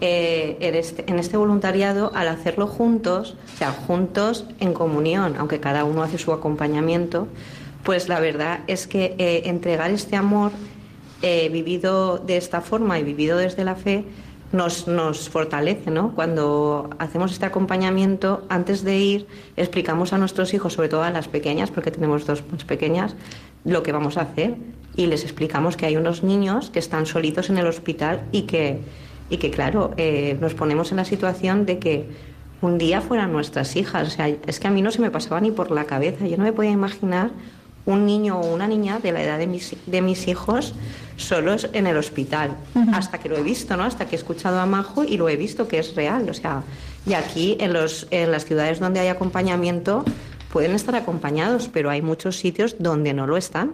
[0.00, 5.84] eh, este, en, este, voluntariado, al hacerlo juntos, o sea, juntos en comunión, aunque cada
[5.84, 7.28] uno hace su acompañamiento,
[7.84, 10.50] pues la verdad es que eh, entregar este amor
[11.22, 14.04] eh, vivido de esta forma y vivido desde la fe
[14.52, 16.14] nos, nos fortalece, ¿no?
[16.14, 21.28] Cuando hacemos este acompañamiento, antes de ir, explicamos a nuestros hijos, sobre todo a las
[21.28, 23.14] pequeñas, porque tenemos dos más pequeñas,
[23.64, 24.56] lo que vamos a hacer
[24.94, 28.80] y les explicamos que hay unos niños que están solitos en el hospital y que
[29.28, 32.08] y que claro, eh, nos ponemos en la situación de que
[32.60, 34.08] un día fueran nuestras hijas.
[34.08, 36.26] O sea, es que a mí no se me pasaba ni por la cabeza.
[36.26, 37.30] Yo no me podía imaginar
[37.86, 40.74] un niño o una niña de la edad de mis, de mis hijos
[41.16, 42.56] solos en el hospital.
[42.92, 43.84] Hasta que lo he visto, ¿no?
[43.84, 46.28] Hasta que he escuchado a Majo y lo he visto que es real.
[46.28, 46.62] O sea,
[47.06, 50.04] y aquí en, los, en las ciudades donde hay acompañamiento
[50.52, 53.72] pueden estar acompañados, pero hay muchos sitios donde no lo están.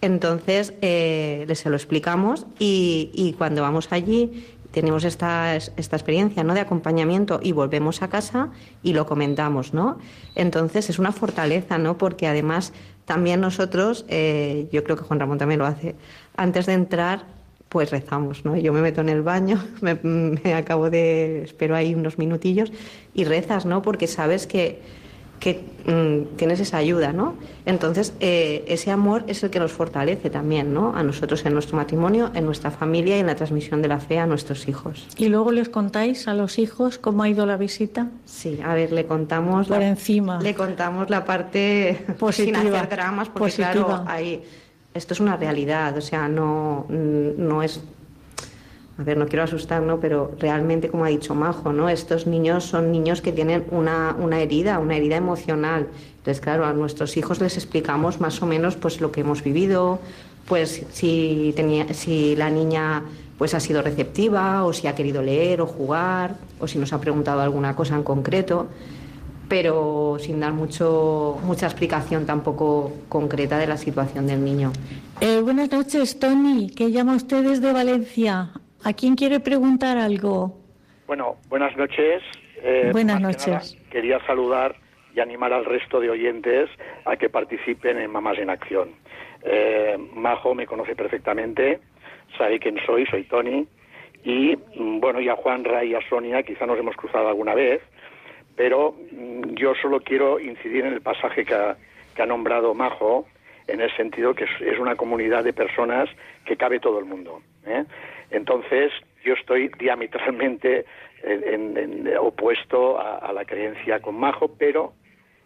[0.00, 6.42] Entonces, eh, les se lo explicamos y, y, cuando vamos allí tenemos esta, esta experiencia
[6.42, 6.54] ¿no?
[6.54, 8.50] de acompañamiento y volvemos a casa
[8.82, 9.98] y lo comentamos, ¿no?
[10.34, 11.98] Entonces es una fortaleza, ¿no?
[11.98, 12.72] Porque además
[13.04, 15.94] también nosotros, eh, yo creo que Juan Ramón también lo hace,
[16.36, 17.26] antes de entrar
[17.68, 18.56] pues rezamos, ¿no?
[18.56, 22.72] Yo me meto en el baño, me, me acabo de, espero ahí unos minutillos
[23.14, 23.82] y rezas, ¿no?
[23.82, 24.82] Porque sabes que
[25.42, 27.34] que mm, tienes esa ayuda, ¿no?
[27.66, 30.94] Entonces, eh, ese amor es el que nos fortalece también, ¿no?
[30.94, 34.20] A nosotros en nuestro matrimonio, en nuestra familia y en la transmisión de la fe
[34.20, 35.08] a nuestros hijos.
[35.16, 38.06] ¿Y luego les contáis a los hijos cómo ha ido la visita?
[38.24, 39.66] Sí, a ver, le contamos...
[39.66, 40.40] Por encima.
[40.40, 42.60] Le contamos la parte Positiva.
[42.60, 44.44] sin hacer dramas, porque claro, hay,
[44.94, 47.82] esto es una realidad, o sea, no, no es
[49.02, 49.98] a ver, no quiero asustar, ¿no?
[49.98, 51.88] Pero realmente, como ha dicho Majo, ¿no?
[51.88, 55.88] Estos niños son niños que tienen una, una herida, una herida emocional.
[56.18, 59.98] Entonces, claro, a nuestros hijos les explicamos más o menos pues lo que hemos vivido,
[60.46, 63.02] pues si, tenía, si la niña
[63.38, 67.00] pues ha sido receptiva o si ha querido leer o jugar o si nos ha
[67.00, 68.68] preguntado alguna cosa en concreto,
[69.48, 74.70] pero sin dar mucho, mucha explicación tampoco concreta de la situación del niño.
[75.20, 78.52] Eh, buenas noches, Tony, que llama usted desde Valencia.
[78.84, 80.58] ¿A quién quiere preguntar algo?
[81.06, 82.22] Bueno, buenas noches.
[82.62, 83.76] Eh, buenas noches.
[83.90, 84.74] quería saludar
[85.14, 86.68] y animar al resto de oyentes
[87.04, 88.90] a que participen en Mamás en Acción.
[89.44, 91.80] Eh, Majo me conoce perfectamente,
[92.38, 93.66] sabe quién soy, soy Tony.
[94.24, 97.54] Y mm, bueno, y a Juan Ray y a Sonia quizá nos hemos cruzado alguna
[97.54, 97.82] vez,
[98.56, 101.76] pero mm, yo solo quiero incidir en el pasaje que ha,
[102.14, 103.26] que ha nombrado Majo,
[103.66, 106.08] en el sentido que es, una comunidad de personas
[106.44, 107.42] que cabe todo el mundo.
[107.66, 107.84] ¿eh?
[108.32, 108.92] Entonces,
[109.24, 110.84] yo estoy diametralmente
[111.22, 114.94] en, opuesto a, la creencia con Majo, pero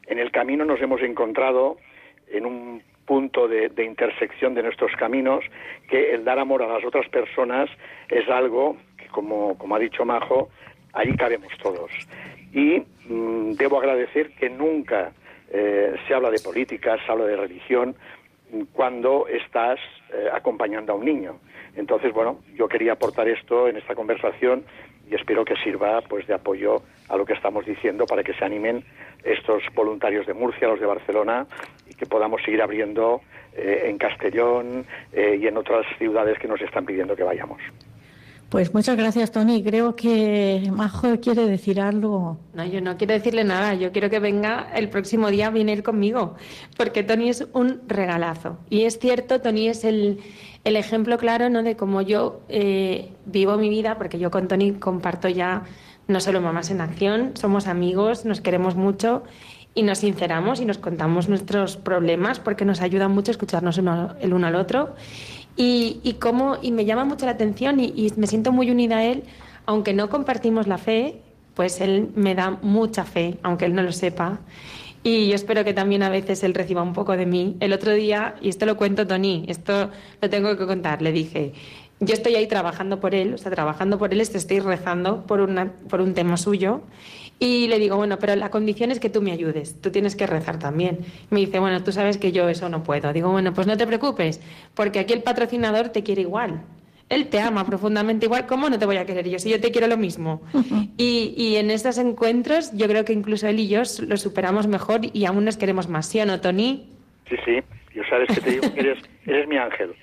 [0.07, 1.77] en el camino nos hemos encontrado
[2.29, 5.45] en un punto de, intersección de nuestros caminos
[5.89, 7.69] que el dar amor a las otras personas
[8.09, 10.49] es algo que, como, ha dicho Majo,
[10.93, 11.91] ahí cabemos todos.
[12.53, 15.13] Y mm, debo agradecer que nunca
[15.51, 17.97] eh, se habla de política, se habla de religión,
[18.73, 19.79] cuando estás
[20.13, 21.41] eh, acompañando a un niño.
[21.77, 24.65] Entonces, bueno, yo quería aportar esto en esta conversación
[25.09, 28.45] y espero que sirva pues de apoyo a lo que estamos diciendo para que se
[28.45, 28.83] animen
[29.23, 31.47] estos voluntarios de Murcia, los de Barcelona
[31.89, 33.21] y que podamos seguir abriendo
[33.55, 37.61] eh, en Castellón eh, y en otras ciudades que nos están pidiendo que vayamos.
[38.57, 39.63] Pues muchas gracias, Tony.
[39.63, 42.39] Creo que Majo quiere decir algo.
[42.55, 43.75] No, yo no quiero decirle nada.
[43.75, 46.37] Yo quiero que venga el próximo día a venir conmigo,
[46.75, 48.57] porque Tony es un regalazo.
[48.71, 50.21] Y es cierto, Tony es el,
[50.65, 51.63] el ejemplo claro ¿no?
[51.63, 55.65] de cómo yo eh, vivo mi vida, porque yo con Tony comparto ya
[56.09, 59.23] no solo mamás en acción, somos amigos, nos queremos mucho
[59.75, 64.47] y nos sinceramos y nos contamos nuestros problemas porque nos ayuda mucho escucharnos el uno
[64.47, 64.95] al otro.
[65.59, 69.05] Y, cómo, y me llama mucho la atención y, y, me siento muy unida a
[69.05, 69.25] él,
[69.65, 71.23] aunque no compartimos la fe,
[71.55, 74.41] pues él me da mucha fe, aunque él no lo sepa.
[75.03, 77.57] Y yo espero que también a veces él reciba un poco de mí.
[77.61, 79.91] El otro día, y esto lo cuento Tony, esto
[80.21, 81.53] lo tengo que contar, le dije,
[82.01, 85.73] yo estoy ahí trabajando por él, o sea, trabajando por él, estoy rezando por, una,
[85.89, 86.83] por un tema suyo.
[87.39, 90.27] Y le digo, bueno, pero la condición es que tú me ayudes, tú tienes que
[90.27, 91.01] rezar también.
[91.31, 93.13] me dice, bueno, tú sabes que yo eso no puedo.
[93.13, 94.41] Digo, bueno, pues no te preocupes,
[94.75, 96.63] porque aquí el patrocinador te quiere igual.
[97.09, 99.39] Él te ama profundamente igual, ¿cómo no te voy a querer yo?
[99.39, 100.43] Si yo te quiero lo mismo.
[100.97, 105.03] y, y, en estos encuentros yo creo que incluso él y yo lo superamos mejor
[105.13, 106.89] y aún nos queremos más, ¿sí o no, Tony?
[107.29, 107.59] Sí, sí,
[107.95, 109.95] yo sabes que te digo que eres, eres mi ángel.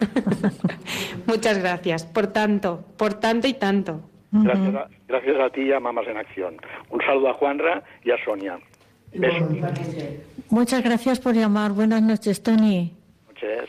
[1.26, 4.09] Muchas gracias, por tanto, por tanto y tanto.
[4.32, 6.56] Gracias a, gracias a ti y a Mamás en Acción.
[6.90, 8.58] Un saludo a Juanra y a Sonia.
[9.12, 9.50] Besos.
[10.50, 11.72] Muchas gracias por llamar.
[11.72, 12.92] Buenas noches, Tony.
[13.26, 13.68] Noches.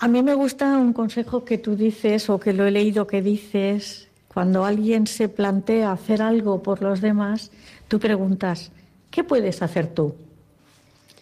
[0.00, 3.22] A mí me gusta un consejo que tú dices o que lo he leído que
[3.22, 4.08] dices.
[4.32, 7.50] Cuando alguien se plantea hacer algo por los demás,
[7.88, 8.70] tú preguntas,
[9.10, 10.14] ¿qué puedes hacer tú?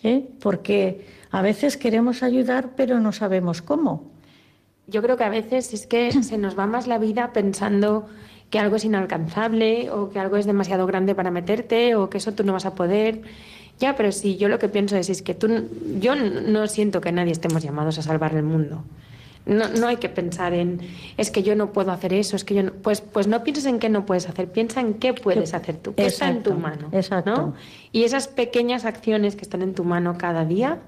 [0.03, 0.27] ¿Eh?
[0.43, 4.11] Porque a veces queremos ayudar, pero no sabemos cómo.
[4.87, 8.09] Yo creo que a veces es que se nos va más la vida pensando
[8.51, 12.33] que algo es inalcanzable o que algo es demasiado grande para meterte o que eso
[12.33, 13.23] tú no vas a poder.
[13.79, 15.49] Ya, pero sí, yo lo que pienso es, es que tú,
[16.01, 18.83] yo no siento que nadie estemos llamados a salvar el mundo.
[19.45, 20.81] No, no hay que pensar en,
[21.17, 23.67] es que yo no puedo hacer eso, es que yo no, pues, pues no pienses
[23.67, 26.55] en qué no puedes hacer, piensa en qué puedes hacer tú, qué está en tu
[26.55, 26.89] mano.
[26.91, 27.31] Exacto.
[27.31, 27.55] ¿no?
[27.93, 30.81] Y esas pequeñas acciones que están en tu mano cada día,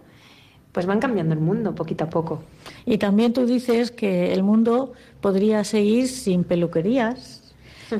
[0.72, 2.42] pues van cambiando el mundo poquito a poco.
[2.84, 7.37] Y también tú dices que el mundo podría seguir sin peluquerías,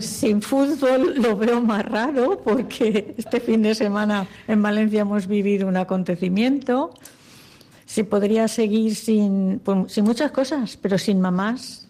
[0.01, 5.67] sin fútbol lo veo más raro porque este fin de semana en Valencia hemos vivido
[5.69, 6.93] un acontecimiento.
[7.87, 11.87] Si podría seguir sin, pues, sin muchas cosas, pero sin mamás.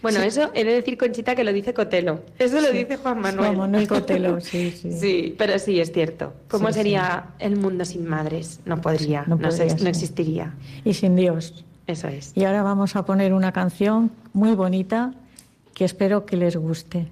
[0.00, 0.26] Bueno, sí.
[0.28, 2.22] eso he de decir, Conchita, que lo dice Cotelo.
[2.38, 2.78] Eso lo Sí.
[2.78, 3.46] dice Juan Manuel.
[3.54, 4.90] Juan Manuel Cotelo, sí, sí.
[4.92, 6.32] Sí, pero sí, es cierto.
[6.48, 8.60] ¿Cómo Sí, sería el mundo sin madres?
[8.64, 10.54] No podría, No no, se- existiría.
[10.84, 11.64] Y sin Dios.
[11.86, 12.32] Eso es.
[12.34, 15.12] Y ahora vamos a poner una canción muy bonita
[15.74, 17.06] que espero que les guste.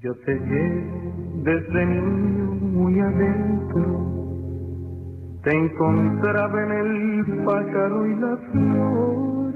[0.00, 3.82] Yo te llevo desde niño muy adentro,
[5.42, 9.54] te encontraba en el pájaro y la flor,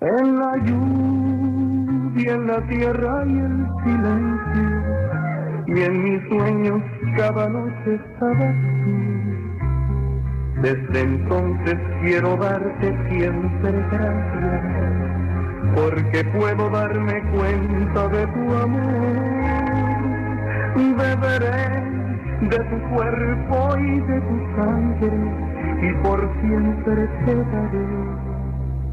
[0.00, 4.70] en la lluvia, en la tierra y el silencio,
[5.68, 6.82] y en mis sueños
[7.16, 8.90] cada noche estabas tú.
[10.62, 15.05] Desde entonces quiero darte siempre gracias
[15.76, 19.36] porque puedo darme cuenta de tu amor.
[20.96, 21.86] Beberé
[22.40, 25.12] de tu cuerpo y de tu sangre
[25.82, 27.86] y por siempre te daré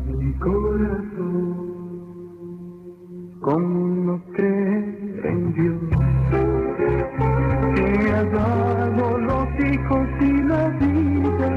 [0.07, 1.73] mi corazón.
[3.39, 5.79] ¿Cómo no creer en Dios?
[7.75, 11.49] Si me has dado los hijos y la vida,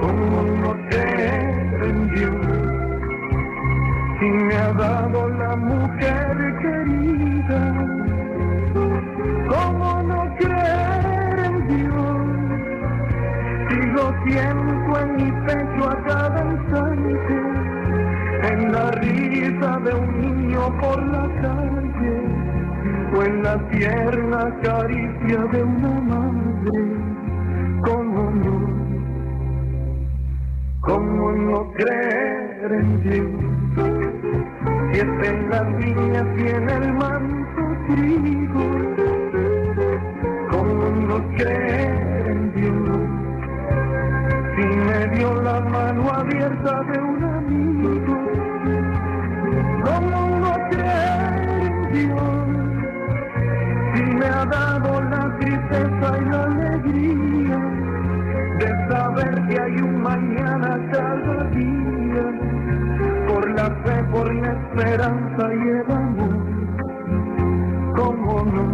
[0.00, 2.53] ¿cómo no creer en Dios?
[4.18, 7.62] Si me ha dado la mujer querida,
[9.48, 12.24] ¿cómo no creer en Dios?
[13.68, 17.36] Si lo siento en mi pecho a cada instante,
[18.50, 22.44] en la risa de un niño por la calle,
[23.16, 26.82] o en la tierna caricia de una madre,
[27.82, 28.83] ¿cómo no?
[30.84, 33.26] ¿Cómo no creer en Dios?
[34.92, 38.64] Si está en las viñas y en el manto trigo,
[40.50, 43.00] ¿cómo no creer en Dios?
[44.56, 48.18] Si me dio la mano abierta de un amigo,
[49.84, 52.44] ¿cómo no creer en Dios?
[53.94, 56.53] Si me ha dado la tristeza y la
[60.04, 62.26] mañana cada día,
[63.26, 66.36] por la fe, por la esperanza y el amor,
[67.96, 68.66] cómo no.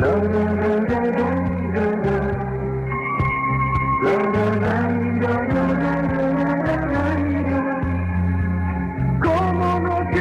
[0.02, 1.30] la, la, la, la,
[3.92, 5.01] la, la, la,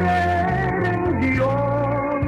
[0.01, 2.21] creer en Dios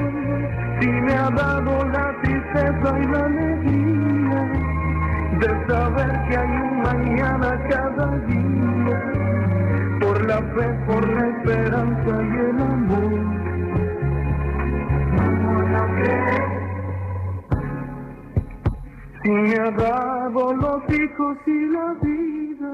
[0.80, 4.40] si me ha dado la tristeza y la alegría
[5.40, 8.98] de saber que hay un mañana cada día
[10.00, 13.12] por la fe, por la esperanza y el amor?
[19.22, 22.72] Si me ha dado los hijos y la vida.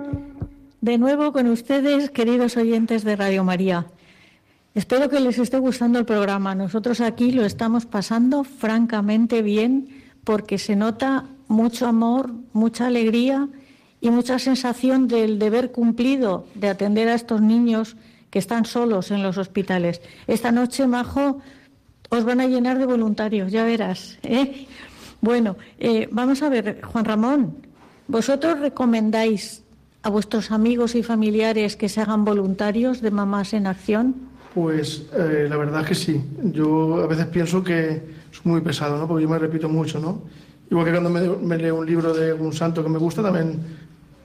[0.80, 3.86] De nuevo con ustedes, queridos oyentes de Radio María.
[4.74, 6.54] Espero que les esté gustando el programa.
[6.54, 9.88] Nosotros aquí lo estamos pasando francamente bien
[10.24, 13.48] porque se nota mucho amor, mucha alegría
[14.00, 17.96] y mucha sensación del deber cumplido de atender a estos niños
[18.30, 20.00] que están solos en los hospitales.
[20.26, 21.40] Esta noche, Majo,
[22.10, 24.18] os van a llenar de voluntarios, ya verás.
[24.22, 24.66] ¿eh?
[25.20, 27.56] Bueno, eh, vamos a ver, Juan Ramón,
[28.06, 29.64] ¿vosotros recomendáis
[30.02, 34.27] a vuestros amigos y familiares que se hagan voluntarios de Mamás en Acción?
[34.54, 36.22] Pues eh, la verdad que sí.
[36.44, 39.06] Yo a veces pienso que es muy pesado, ¿no?
[39.06, 40.22] Porque yo me repito mucho, ¿no?
[40.70, 43.60] Igual que cuando me, leo un libro de un santo que me gusta, también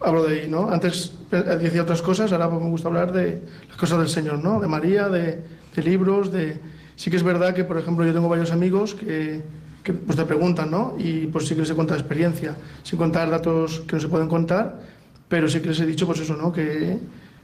[0.01, 0.69] hablo de ahí, ¿no?
[0.69, 4.39] Antes eh, decía otras cosas, ahora pues me gusta hablar de las cosas del Señor,
[4.43, 4.59] ¿no?
[4.59, 5.41] De María, de,
[5.75, 6.59] de libros, de...
[6.95, 9.41] Sí que es verdad que, por ejemplo, yo tengo varios amigos que,
[9.83, 10.95] que pues te preguntan, ¿no?
[10.97, 14.27] Y pues sí que les he contado experiencia, sin contar datos que no se pueden
[14.27, 14.79] contar,
[15.27, 16.51] pero sí que les he dicho, pues eso, ¿no?
[16.51, 16.99] Que,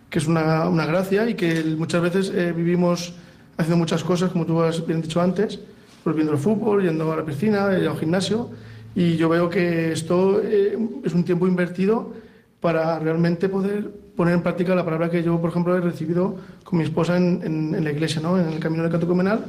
[0.10, 3.14] que es una, una gracia y que muchas veces eh, vivimos
[3.57, 5.60] haciendo muchas cosas, como tú has bien dicho antes,
[6.03, 8.49] pues viendo el fútbol, yendo a la piscina, yendo al gimnasio,
[8.95, 12.14] y yo veo que esto eh, es un tiempo invertido
[12.60, 16.80] para realmente poder poner en práctica la palabra que yo, por ejemplo, he recibido con
[16.80, 18.38] mi esposa en, en- en la iglesia, ¿no?
[18.39, 19.45] en el camino del catecumenal,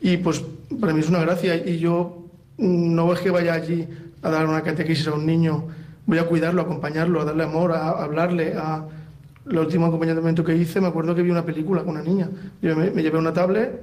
[0.00, 0.44] y pues
[0.80, 2.26] para mí es una gracia, y yo
[2.58, 3.86] mm, no es que vaya allí
[4.22, 5.68] a dar una catequesis a un niño,
[6.06, 8.84] voy a cuidarlo, a acompañarlo, a darle amor, a, a hablarle, a...
[9.48, 12.28] El último acompañamiento que hice, me acuerdo que vi una película con una niña.
[12.60, 13.80] Yo me, me llevé una tablet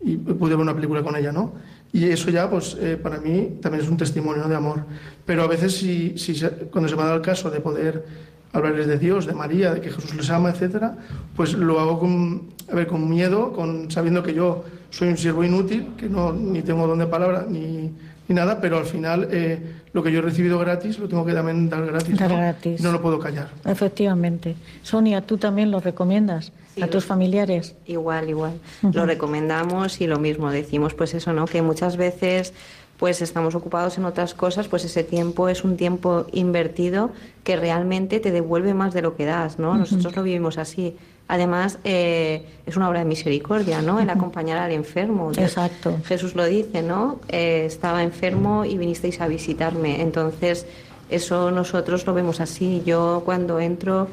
[0.00, 1.52] y pude ver una película con ella, ¿no?
[1.92, 4.84] Y eso ya, pues, eh, para mí también es un testimonio de amor.
[5.24, 8.04] Pero a veces, si, si se- cuando se me ha dado el caso de poder
[8.52, 10.96] hablarles de Dios, de María, de que Jesús les ama, etcétera,
[11.36, 15.44] pues lo hago con, a ver, con miedo, con, sabiendo que yo soy un siervo
[15.44, 17.92] inútil, que no, ni tengo don de palabra, ni,
[18.28, 19.60] ni nada, pero al final eh,
[19.92, 22.18] lo que yo he recibido gratis lo tengo que también dar gratis.
[22.18, 22.36] Dar ¿no?
[22.36, 22.80] gratis.
[22.80, 23.48] Y no lo puedo callar.
[23.64, 24.56] Efectivamente.
[24.82, 27.76] Sonia, tú también lo recomiendas Sí, a tus familiares.
[27.86, 28.54] Igual, igual.
[28.92, 31.44] Lo recomendamos y lo mismo decimos, pues eso, ¿no?
[31.44, 32.52] Que muchas veces
[32.98, 37.10] pues estamos ocupados en otras cosas, pues ese tiempo es un tiempo invertido
[37.42, 39.76] que realmente te devuelve más de lo que das, ¿no?
[39.76, 40.96] Nosotros lo vivimos así.
[41.26, 43.98] Además, eh, es una obra de misericordia, ¿no?
[43.98, 45.32] El acompañar al enfermo.
[45.36, 45.96] Exacto.
[46.04, 47.18] Jesús lo dice, ¿no?
[47.28, 50.02] Eh, estaba enfermo y vinisteis a visitarme.
[50.02, 50.66] Entonces,
[51.08, 52.82] eso nosotros lo vemos así.
[52.84, 54.08] Yo cuando entro,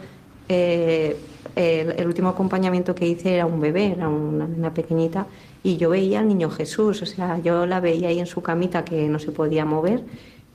[0.47, 1.18] eh,
[1.55, 5.28] el, el último acompañamiento que hice era un bebé, era una nena pequeñita,
[5.64, 8.86] y yo veía al niño Jesús, o sea, yo la veía ahí en su camita
[8.86, 10.01] que no se podía mover,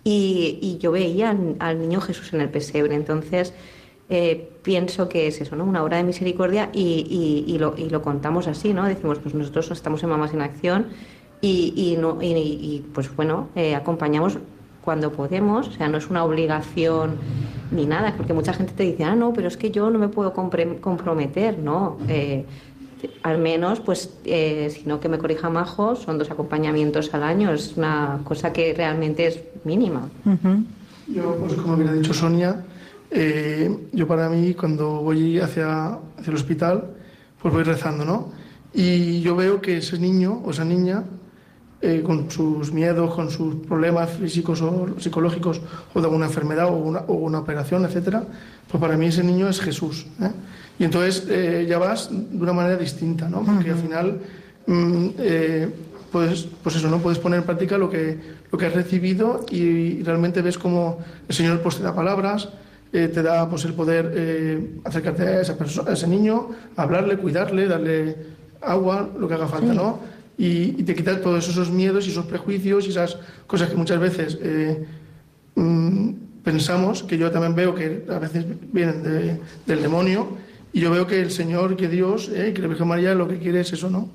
[0.04, 2.94] y, y yo veía al, al niño Jesús en el pesebre.
[2.94, 3.52] Entonces,
[4.09, 5.64] eh, pienso que es eso, ¿no?
[5.64, 7.06] Una obra de misericordia y,
[7.46, 8.84] y- y lo, y lo contamos así, ¿no?
[8.84, 10.86] Decimos, pues nosotros estamos en Mamás en Acción
[11.40, 14.38] y, y no, y, y, pues bueno, eh, acompañamos
[14.84, 17.12] cuando podemos, o sea, no es una obligación
[17.70, 20.08] ni nada, porque mucha gente te dice, ah, no, pero es que yo no me
[20.08, 21.96] puedo compre- comprometer, ¿no?
[22.08, 22.44] Eh,
[23.22, 27.52] al menos, pues, eh, si no que me corrija Majo, son dos acompañamientos al año,
[27.52, 30.08] es una cosa que realmente es mínima.
[31.08, 32.64] Yo, pues como bien ha dicho Sonia,
[33.11, 36.90] eh, yo para mí cuando voy hacia, hacia el hospital,
[37.40, 38.32] pues voy rezando, ¿no?
[38.72, 41.04] Y yo veo que ese niño o esa niña,
[41.80, 45.61] eh, con sus miedos, con sus problemas físicos o psicológicos,
[45.94, 48.24] o de alguna enfermedad o una, o una operación, etcétera,
[48.70, 50.07] pues para mí ese niño es Jesús.
[50.20, 50.30] ¿eh?
[50.78, 53.42] Y entonces eh, ya vas de una manera distinta, ¿no?
[53.44, 54.20] Porque al final
[54.66, 55.09] mm,
[56.12, 56.98] puedes, pues eso, ¿no?
[56.98, 58.18] Puedes poner en práctica lo que,
[58.50, 60.98] lo que has recibido y, realmente ves cómo
[61.28, 62.48] el Señor pues, te da palabras,
[62.97, 67.16] eh, te da pues, el poder eh, acercarte a, esa persona, a ese niño, hablarle,
[67.18, 68.16] cuidarle, darle
[68.62, 70.01] agua, lo que haga falta, ¿no?
[70.38, 74.01] Y, y te quita todos esos miedos y esos prejuicios y esas cosas que muchas
[74.01, 74.84] veces eh,
[75.55, 76.11] mm,
[76.42, 80.28] pensamos, que yo también veo que a veces vienen de- del demonio,
[80.72, 83.61] y yo veo que el Señor, que Dios, que la Virgen María lo que quiere
[83.61, 84.11] es eso, ¿no?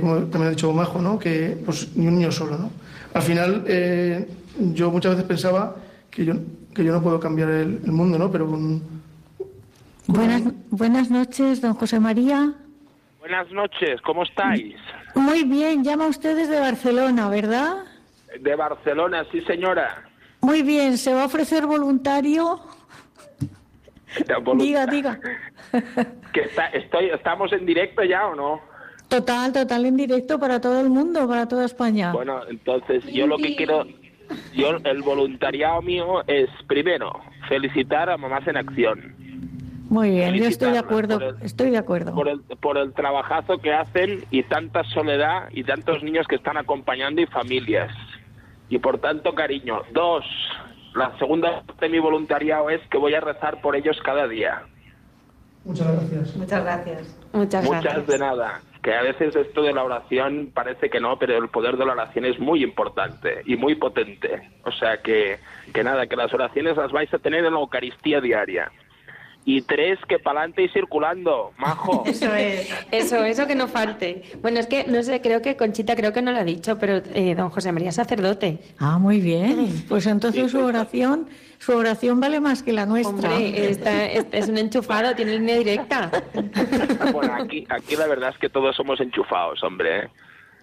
[0.00, 1.18] Como también ha dicho Majo, ¿no?
[1.18, 2.70] Que pues ni un niño solo, ¿no?
[3.12, 3.64] Al final,
[4.72, 5.76] yo muchas veces pensaba
[6.10, 6.34] que yo,
[6.74, 8.30] que yo no puedo cambiar el, el mundo, ¿no?
[8.30, 8.82] Pero con,
[10.06, 12.52] Buenas, buenas noches, don José María.
[13.20, 14.76] Buenas noches, ¿cómo estáis?
[15.14, 17.84] Muy bien, llama usted desde Barcelona, ¿verdad?
[18.38, 20.04] De Barcelona, sí señora.
[20.42, 22.60] Muy bien, ¿se va a ofrecer voluntario
[24.56, 25.18] Diga, diga.
[26.32, 28.60] Que está- estoy, ¿Estamos en directo ya o no?
[29.08, 32.12] Total, total en directo para todo el mundo, para toda España.
[32.12, 33.84] Bueno, entonces yo lo que quiero,
[34.54, 37.12] yo el voluntariado mío es primero
[37.48, 39.14] felicitar a Mamás en Acción
[39.90, 42.14] Muy bien, yo estoy de acuerdo, por el- estoy de acuerdo.
[42.14, 46.56] por el por el trabajazo que hacen y tanta soledad y tantos niños que están
[46.56, 47.90] acompañando y familias
[48.68, 49.82] y por tanto cariño.
[49.92, 50.24] Dos,
[50.94, 54.62] la segunda parte de mi voluntariado es que voy a rezar por ellos cada día.
[55.64, 56.36] Muchas gracias.
[56.36, 57.18] Muchas gracias.
[57.32, 58.06] Muchas Muchas gracias.
[58.06, 58.60] de nada.
[58.84, 61.92] Que a veces esto de la oración parece que no, pero el poder de la
[61.92, 64.50] oración es muy importante y muy potente.
[64.64, 65.38] O sea que,
[65.72, 68.70] que nada, que las oraciones las vais a tener en la Eucaristía diaria.
[69.46, 72.02] Y tres, que pa'lante y circulando, majo.
[72.06, 72.66] Eso es.
[72.90, 74.22] Eso, eso que no falte.
[74.40, 77.02] Bueno, es que, no sé, creo que Conchita creo que no lo ha dicho, pero
[77.12, 78.58] eh, don José María es sacerdote.
[78.78, 79.84] Ah, muy bien.
[79.86, 81.28] Pues entonces su oración,
[81.58, 83.30] su oración vale más que la nuestra.
[83.34, 86.10] Hombre, está- es, es un enchufado, tiene línea directa.
[87.12, 89.98] Bueno, aquí, aquí la verdad es que todos somos enchufados, hombre.
[90.04, 90.08] ¿eh?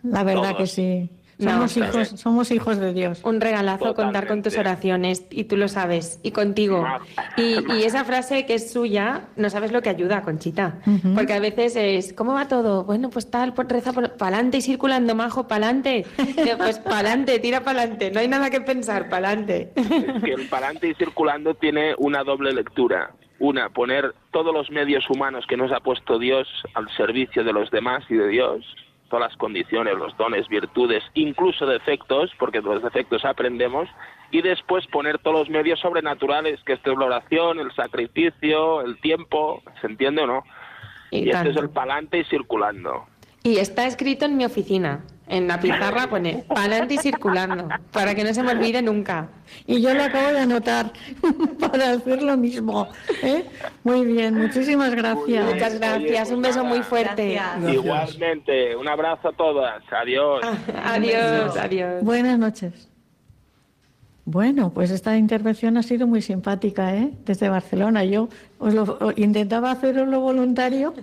[0.04, 0.58] La verdad Todos.
[0.58, 1.10] que sí.
[1.42, 3.22] Somos hijos, somos hijos de Dios.
[3.24, 6.86] Un regalazo contar con tus oraciones y tú lo sabes y contigo.
[7.38, 10.76] Y, y esa frase que es suya, no sabes lo que ayuda, Conchita.
[11.16, 12.84] Porque a veces es, ¿cómo va todo?
[12.84, 16.06] Bueno, pues tal, pues reza pa'lante y circulando, majo, pa'lante.
[16.58, 18.12] Pues pa'lante, tira pa'lante.
[18.12, 19.72] No hay nada que pensar, pa'lante.
[19.76, 23.12] Es que el parante y circulando tiene una doble lectura.
[23.39, 27.72] Una, poner todos los medios humanos que nos ha puesto Dios al servicio de los
[27.72, 28.64] demás y de Dios,
[29.12, 33.89] todas las condiciones, los dones, virtudes, incluso defectos, porque de los defectos aprendemos,
[34.32, 39.62] y después poner todos los medios sobrenaturales, que es la oración, el sacrificio, el tiempo,
[39.82, 40.43] ¿se entiende o no?
[41.12, 43.05] Y Y, este es el palante y circulando.
[43.44, 45.04] Y está escrito en mi oficina.
[45.28, 49.30] En la pizarra pone pa'lante y circulando, para que no se me olvide nunca.
[49.66, 50.92] Y yo lo acabo de anotar
[51.60, 52.89] para hacer lo mismo.
[53.24, 53.46] ¿eh?
[53.86, 55.46] Muy bien, muchísimas gracias.
[55.46, 57.36] Muchas gracias, un beso muy fuerte.
[57.36, 57.74] Gracias.
[57.74, 59.82] Igualmente, un abrazo a todas.
[59.89, 60.42] Adiós.
[60.84, 62.04] Adiós, adiós.
[62.04, 62.91] Buenas noches.
[64.32, 67.12] Bueno, pues esta intervención ha sido muy simpática, ¿eh?
[67.26, 68.06] Desde Barcelona.
[68.06, 68.30] Yo
[68.60, 70.94] os lo, intentaba haceroslo voluntario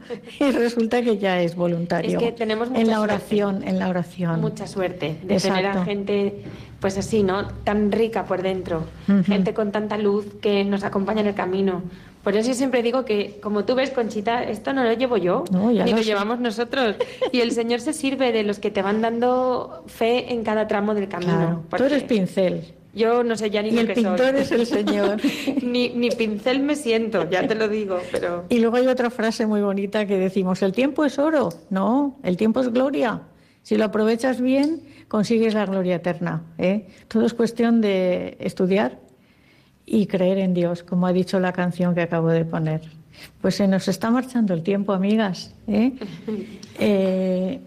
[0.41, 2.19] y resulta que ya es voluntario.
[2.19, 3.15] Es que tenemos mucha en la suerte.
[3.15, 4.41] oración, en la oración.
[4.41, 6.43] Mucha suerte de tener a gente,
[6.81, 7.49] pues así, ¿no?
[7.65, 8.85] Tan rica por dentro.
[9.27, 11.83] Gente con tanta luz que nos acompaña en el camino.
[12.25, 15.45] Por eso yo siempre digo que, como tú ves, Conchita, esto no lo llevo yo,
[15.53, 16.97] No, ni lo llevamos nosotros.
[17.31, 20.95] Y el Señor se sirve de los que te van dando fe en cada tramo
[20.95, 21.65] del camino.
[21.69, 21.77] Claro.
[21.77, 24.41] Tú eres pincel Yo no sé ya ni y lo el que pintor soy.
[24.41, 25.21] es el Señor.
[25.63, 28.45] ni, ni pincel me siento, ya te lo digo, pero...
[28.49, 31.51] Y luego hay otra frase muy bonita que decimos, el tiempo es oro.
[31.71, 33.23] No, el tiempo es gloria.
[33.63, 36.43] Si lo aprovechas bien, consigues la gloria eterna.
[36.59, 36.89] ¿eh?
[37.07, 38.99] Todo es cuestión de estudiar
[39.87, 42.83] y creer en Dios, como ha dicho la canción que acabo de poner.
[43.41, 45.55] Pues se nos está marchando el tiempo, amigas.
[45.67, 45.93] ¿eh?
[46.81, 47.59] Eh,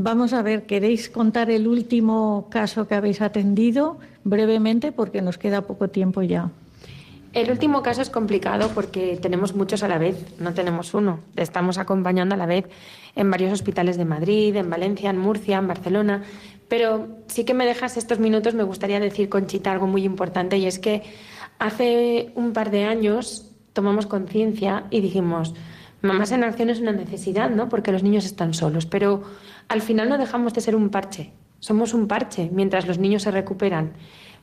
[0.00, 4.92] vamos a ver, ¿queréis contar el último caso que habéis atendido brevemente?
[4.92, 6.50] Porque nos queda poco tiempo ya.
[7.32, 11.20] El último caso es complicado porque tenemos muchos a la vez, no tenemos uno.
[11.36, 12.66] Estamos acompañando a la vez
[13.14, 16.24] en varios hospitales de Madrid, en Valencia, en Murcia, en Barcelona.
[16.66, 20.66] Pero sí que me dejas estos minutos, me gustaría decir, Conchita, algo muy importante y
[20.66, 21.02] es que
[21.60, 25.54] hace un par de años tomamos conciencia y dijimos,
[26.02, 27.68] mamás en acción es una necesidad, ¿no?
[27.68, 29.22] Porque los niños están solos, pero
[29.68, 31.32] al final no dejamos de ser un parche.
[31.58, 33.92] Somos un parche mientras los niños se recuperan.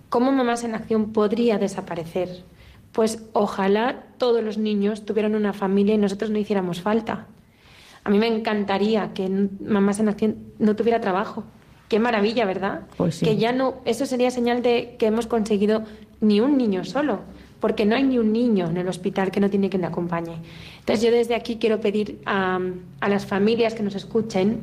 [0.09, 2.43] ¿Cómo mamás en acción podría desaparecer?
[2.91, 7.27] Pues ojalá todos los niños tuvieran una familia y nosotros no hiciéramos falta.
[8.03, 9.27] A mí me encantaría que
[9.59, 11.43] Mamás en Acción no tuviera trabajo.
[11.89, 12.83] Qué maravilla, ¿verdad?
[12.95, 13.25] Pues sí.
[13.25, 15.83] Que ya no, eso sería señal de que hemos conseguido
[16.21, 17.19] ni un niño solo,
[17.59, 20.37] porque no hay ni un niño en el hospital que no tiene quien le acompañe.
[20.79, 22.59] Entonces yo desde aquí quiero pedir a,
[23.07, 24.61] las familias que nos escuchen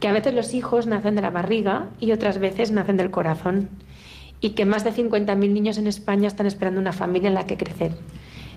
[0.00, 3.70] que a veces los hijos nacen de la barriga y otras veces nacen del corazón
[4.40, 7.56] y que más de 50.000 niños en España están esperando una familia en la que
[7.56, 7.92] crecer.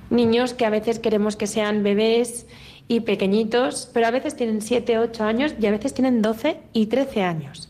[0.10, 2.48] Niños que a veces queremos que sean bebés
[2.88, 6.88] y pequeñitos, pero a veces tienen 7, 8 años y a veces tienen 12 y
[6.88, 7.70] 13 años.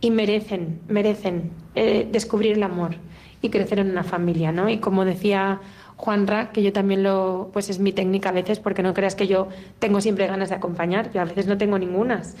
[0.00, 2.96] Y merecen, merecen eh, descubrir el amor
[3.42, 4.68] y crecer en una familia, ¿no?
[4.68, 5.60] Y como decía
[5.96, 9.26] Juanra, que yo también lo, pues es mi técnica a veces, porque no creas que
[9.26, 12.36] yo tengo siempre ganas de acompañar, yo a veces no tengo ningunas.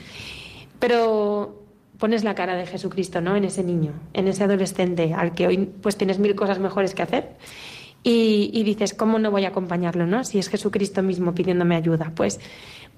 [0.78, 1.60] Pero
[1.98, 3.36] pones la cara de Jesucristo, ¿no?
[3.36, 7.02] En ese niño, en ese adolescente al que hoy pues tienes mil cosas mejores que
[7.02, 7.36] hacer.
[8.02, 10.24] Y, y dices, ¿cómo no voy a acompañarlo, no?
[10.24, 12.12] Si es Jesucristo mismo pidiéndome ayuda.
[12.14, 12.40] Pues,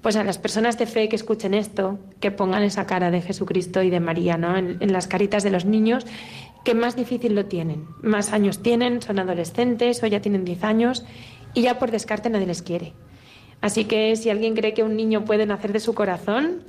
[0.01, 3.83] pues a las personas de fe que escuchen esto, que pongan esa cara de Jesucristo
[3.83, 4.55] y de María, ¿no?
[4.55, 6.05] En, en las caritas de los niños
[6.63, 7.87] que más difícil lo tienen.
[8.01, 11.05] Más años tienen, son adolescentes o ya tienen 10 años
[11.53, 12.93] y ya por descarte nadie les quiere.
[13.61, 16.63] Así que si alguien cree que un niño puede nacer de su corazón,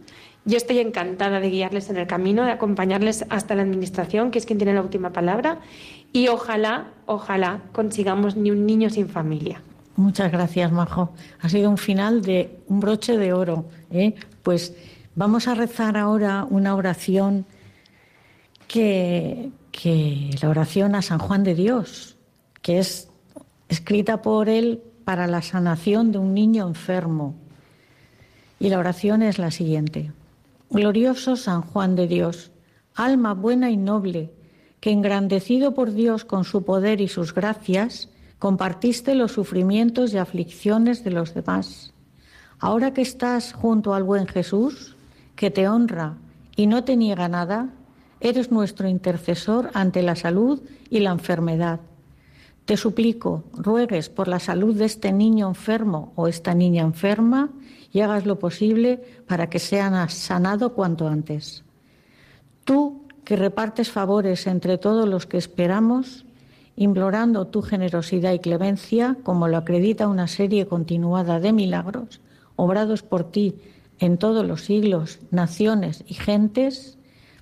[0.45, 4.47] yo estoy encantada de guiarles en el camino, de acompañarles hasta la administración, que es
[4.47, 5.61] quien tiene la última palabra,
[6.12, 9.62] y ojalá, ojalá consigamos ni un niño sin familia.
[9.97, 11.12] Muchas gracias, Majo.
[11.40, 13.64] Ha sido un final de un broche de oro.
[13.90, 14.14] ¿eh?
[14.42, 14.74] Pues
[15.14, 17.47] vamos a rezar ahora una oración
[18.68, 22.16] que, que la oración a San Juan de Dios,
[22.62, 23.08] que es
[23.68, 27.34] escrita por él para la sanación de un niño enfermo.
[28.60, 30.12] Y la oración es la siguiente.
[30.70, 32.52] Glorioso San Juan de Dios,
[32.94, 34.30] alma buena y noble,
[34.78, 38.08] que engrandecido por Dios con su poder y sus gracias,
[38.38, 41.92] compartiste los sufrimientos y aflicciones de los demás.
[42.60, 44.94] Ahora que estás junto al buen Jesús,
[45.34, 46.16] que te honra
[46.54, 47.70] y no te niega nada,
[48.24, 51.80] eres nuestro intercesor ante la salud y la enfermedad.
[52.64, 57.50] Te suplico, ruegues por la salud de este niño enfermo o esta niña enferma
[57.92, 61.64] y hagas lo posible para que sea sanado cuanto antes.
[62.64, 66.24] Tú, que repartes favores entre todos los que esperamos,
[66.76, 72.22] implorando tu generosidad y clemencia, como lo acredita una serie continuada de milagros,
[72.56, 73.56] obrados por ti
[73.98, 76.98] en todos los siglos, naciones y gentes,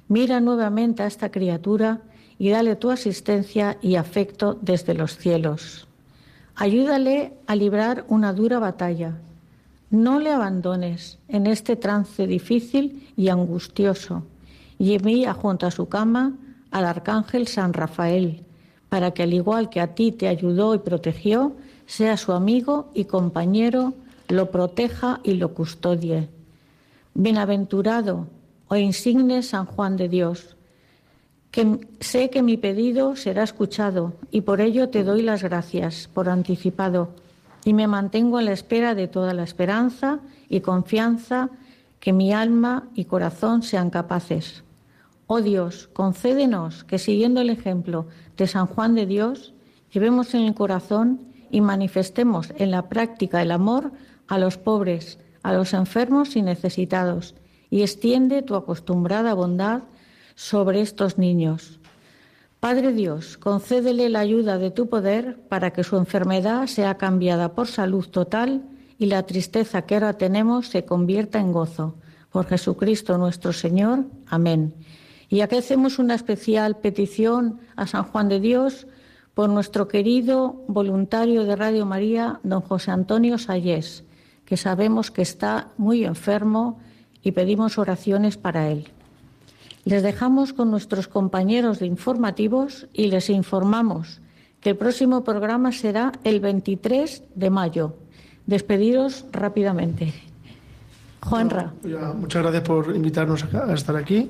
[0.09, 2.00] mira nuevamente a esta criatura
[2.38, 5.86] y dale tu asistencia y afecto desde los cielos.
[6.55, 9.18] Ayúdale a librar una dura batalla.
[9.90, 14.24] No le abandones en este trance difícil y angustioso
[14.78, 16.36] y envía junto a su cama
[16.70, 18.42] al arcángel San Rafael,
[18.88, 21.55] para que al igual que a ti te ayudó y protegió,
[21.86, 23.94] sea su amigo y compañero,
[24.28, 26.28] lo proteja y lo custodie.
[27.14, 28.26] Bienaventurado
[28.72, 30.56] o insigne San Juan de Dios,
[31.50, 36.30] que sé que mi pedido será escuchado y por ello te doy las gracias por
[36.30, 37.10] anticipado
[37.66, 41.50] y me mantengo en la espera de toda la esperanza y confianza
[42.00, 44.64] que mi alma y corazón sean capaces.
[45.26, 48.06] Oh Dios, concédenos que siguiendo el ejemplo
[48.38, 49.52] de San Juan de Dios,
[49.92, 51.20] llevemos en el corazón
[51.50, 53.92] y manifestemos en la práctica el amor
[54.28, 57.34] a los pobres, a los enfermos y necesitados,
[57.72, 59.84] y extiende tu acostumbrada bondad
[60.34, 61.80] sobre estos niños.
[62.60, 67.68] Padre Dios, concédele la ayuda de tu poder para que su enfermedad sea cambiada por
[67.68, 68.60] salud total
[68.98, 71.96] y la tristeza que ahora tenemos se convierta en gozo.
[72.30, 74.04] Por Jesucristo nuestro Señor.
[74.26, 74.74] Amén.
[75.30, 78.86] Y aquí hacemos una especial petición a San Juan de Dios
[79.32, 84.04] por nuestro querido voluntario de Radio María, don José Antonio Sayés,
[84.44, 86.78] que sabemos que está muy enfermo
[87.22, 88.88] y pedimos oraciones para él.
[89.84, 94.20] Les dejamos con nuestros compañeros de informativos y les informamos
[94.60, 97.96] que el próximo programa será el 23 de mayo.
[98.46, 100.12] Despediros rápidamente.
[101.20, 101.72] Juanra.
[102.16, 104.28] muchas gracias por invitarnos a estar aquí.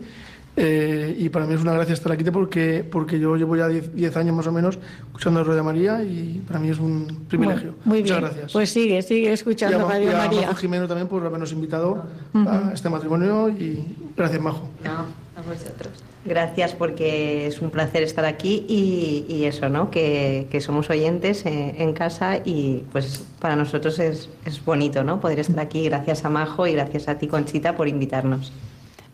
[0.54, 4.16] Eh, y para mí es una gracia estar aquí porque, porque yo llevo ya 10
[4.18, 7.74] años más o menos escuchando Radio María y para mí es un privilegio.
[7.84, 8.30] muy Muchas bien.
[8.30, 8.52] gracias.
[8.52, 10.40] Pues sigue, sigue escuchando Radio y a María.
[10.42, 13.82] Majo Jimeno también por habernos invitado a este matrimonio y
[14.14, 14.68] gracias Majo.
[14.84, 15.92] No, a vosotros.
[16.24, 19.90] Gracias porque es un placer estar aquí y, y eso, ¿no?
[19.90, 25.18] Que, que somos oyentes en, en casa y pues para nosotros es, es bonito, ¿no?
[25.18, 25.84] Poder estar aquí.
[25.84, 28.52] Gracias a Majo y gracias a ti, Conchita, por invitarnos.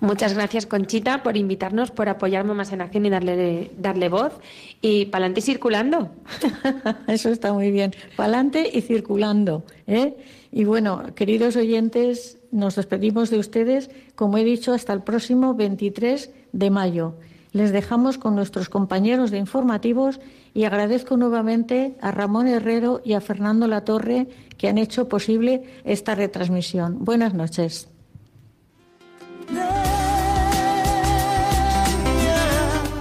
[0.00, 4.32] Muchas gracias, Conchita, por invitarnos, por apoyarme más en acción y darle, darle voz.
[4.80, 6.12] Y pa'lante y circulando.
[7.08, 7.92] Eso está muy bien.
[8.16, 9.64] Pa'lante y circulando.
[9.88, 10.16] ¿eh?
[10.52, 16.30] Y bueno, queridos oyentes, nos despedimos de ustedes, como he dicho, hasta el próximo 23
[16.52, 17.14] de mayo.
[17.52, 20.20] Les dejamos con nuestros compañeros de informativos
[20.54, 26.14] y agradezco nuevamente a Ramón Herrero y a Fernando Latorre que han hecho posible esta
[26.14, 27.04] retransmisión.
[27.04, 27.88] Buenas noches.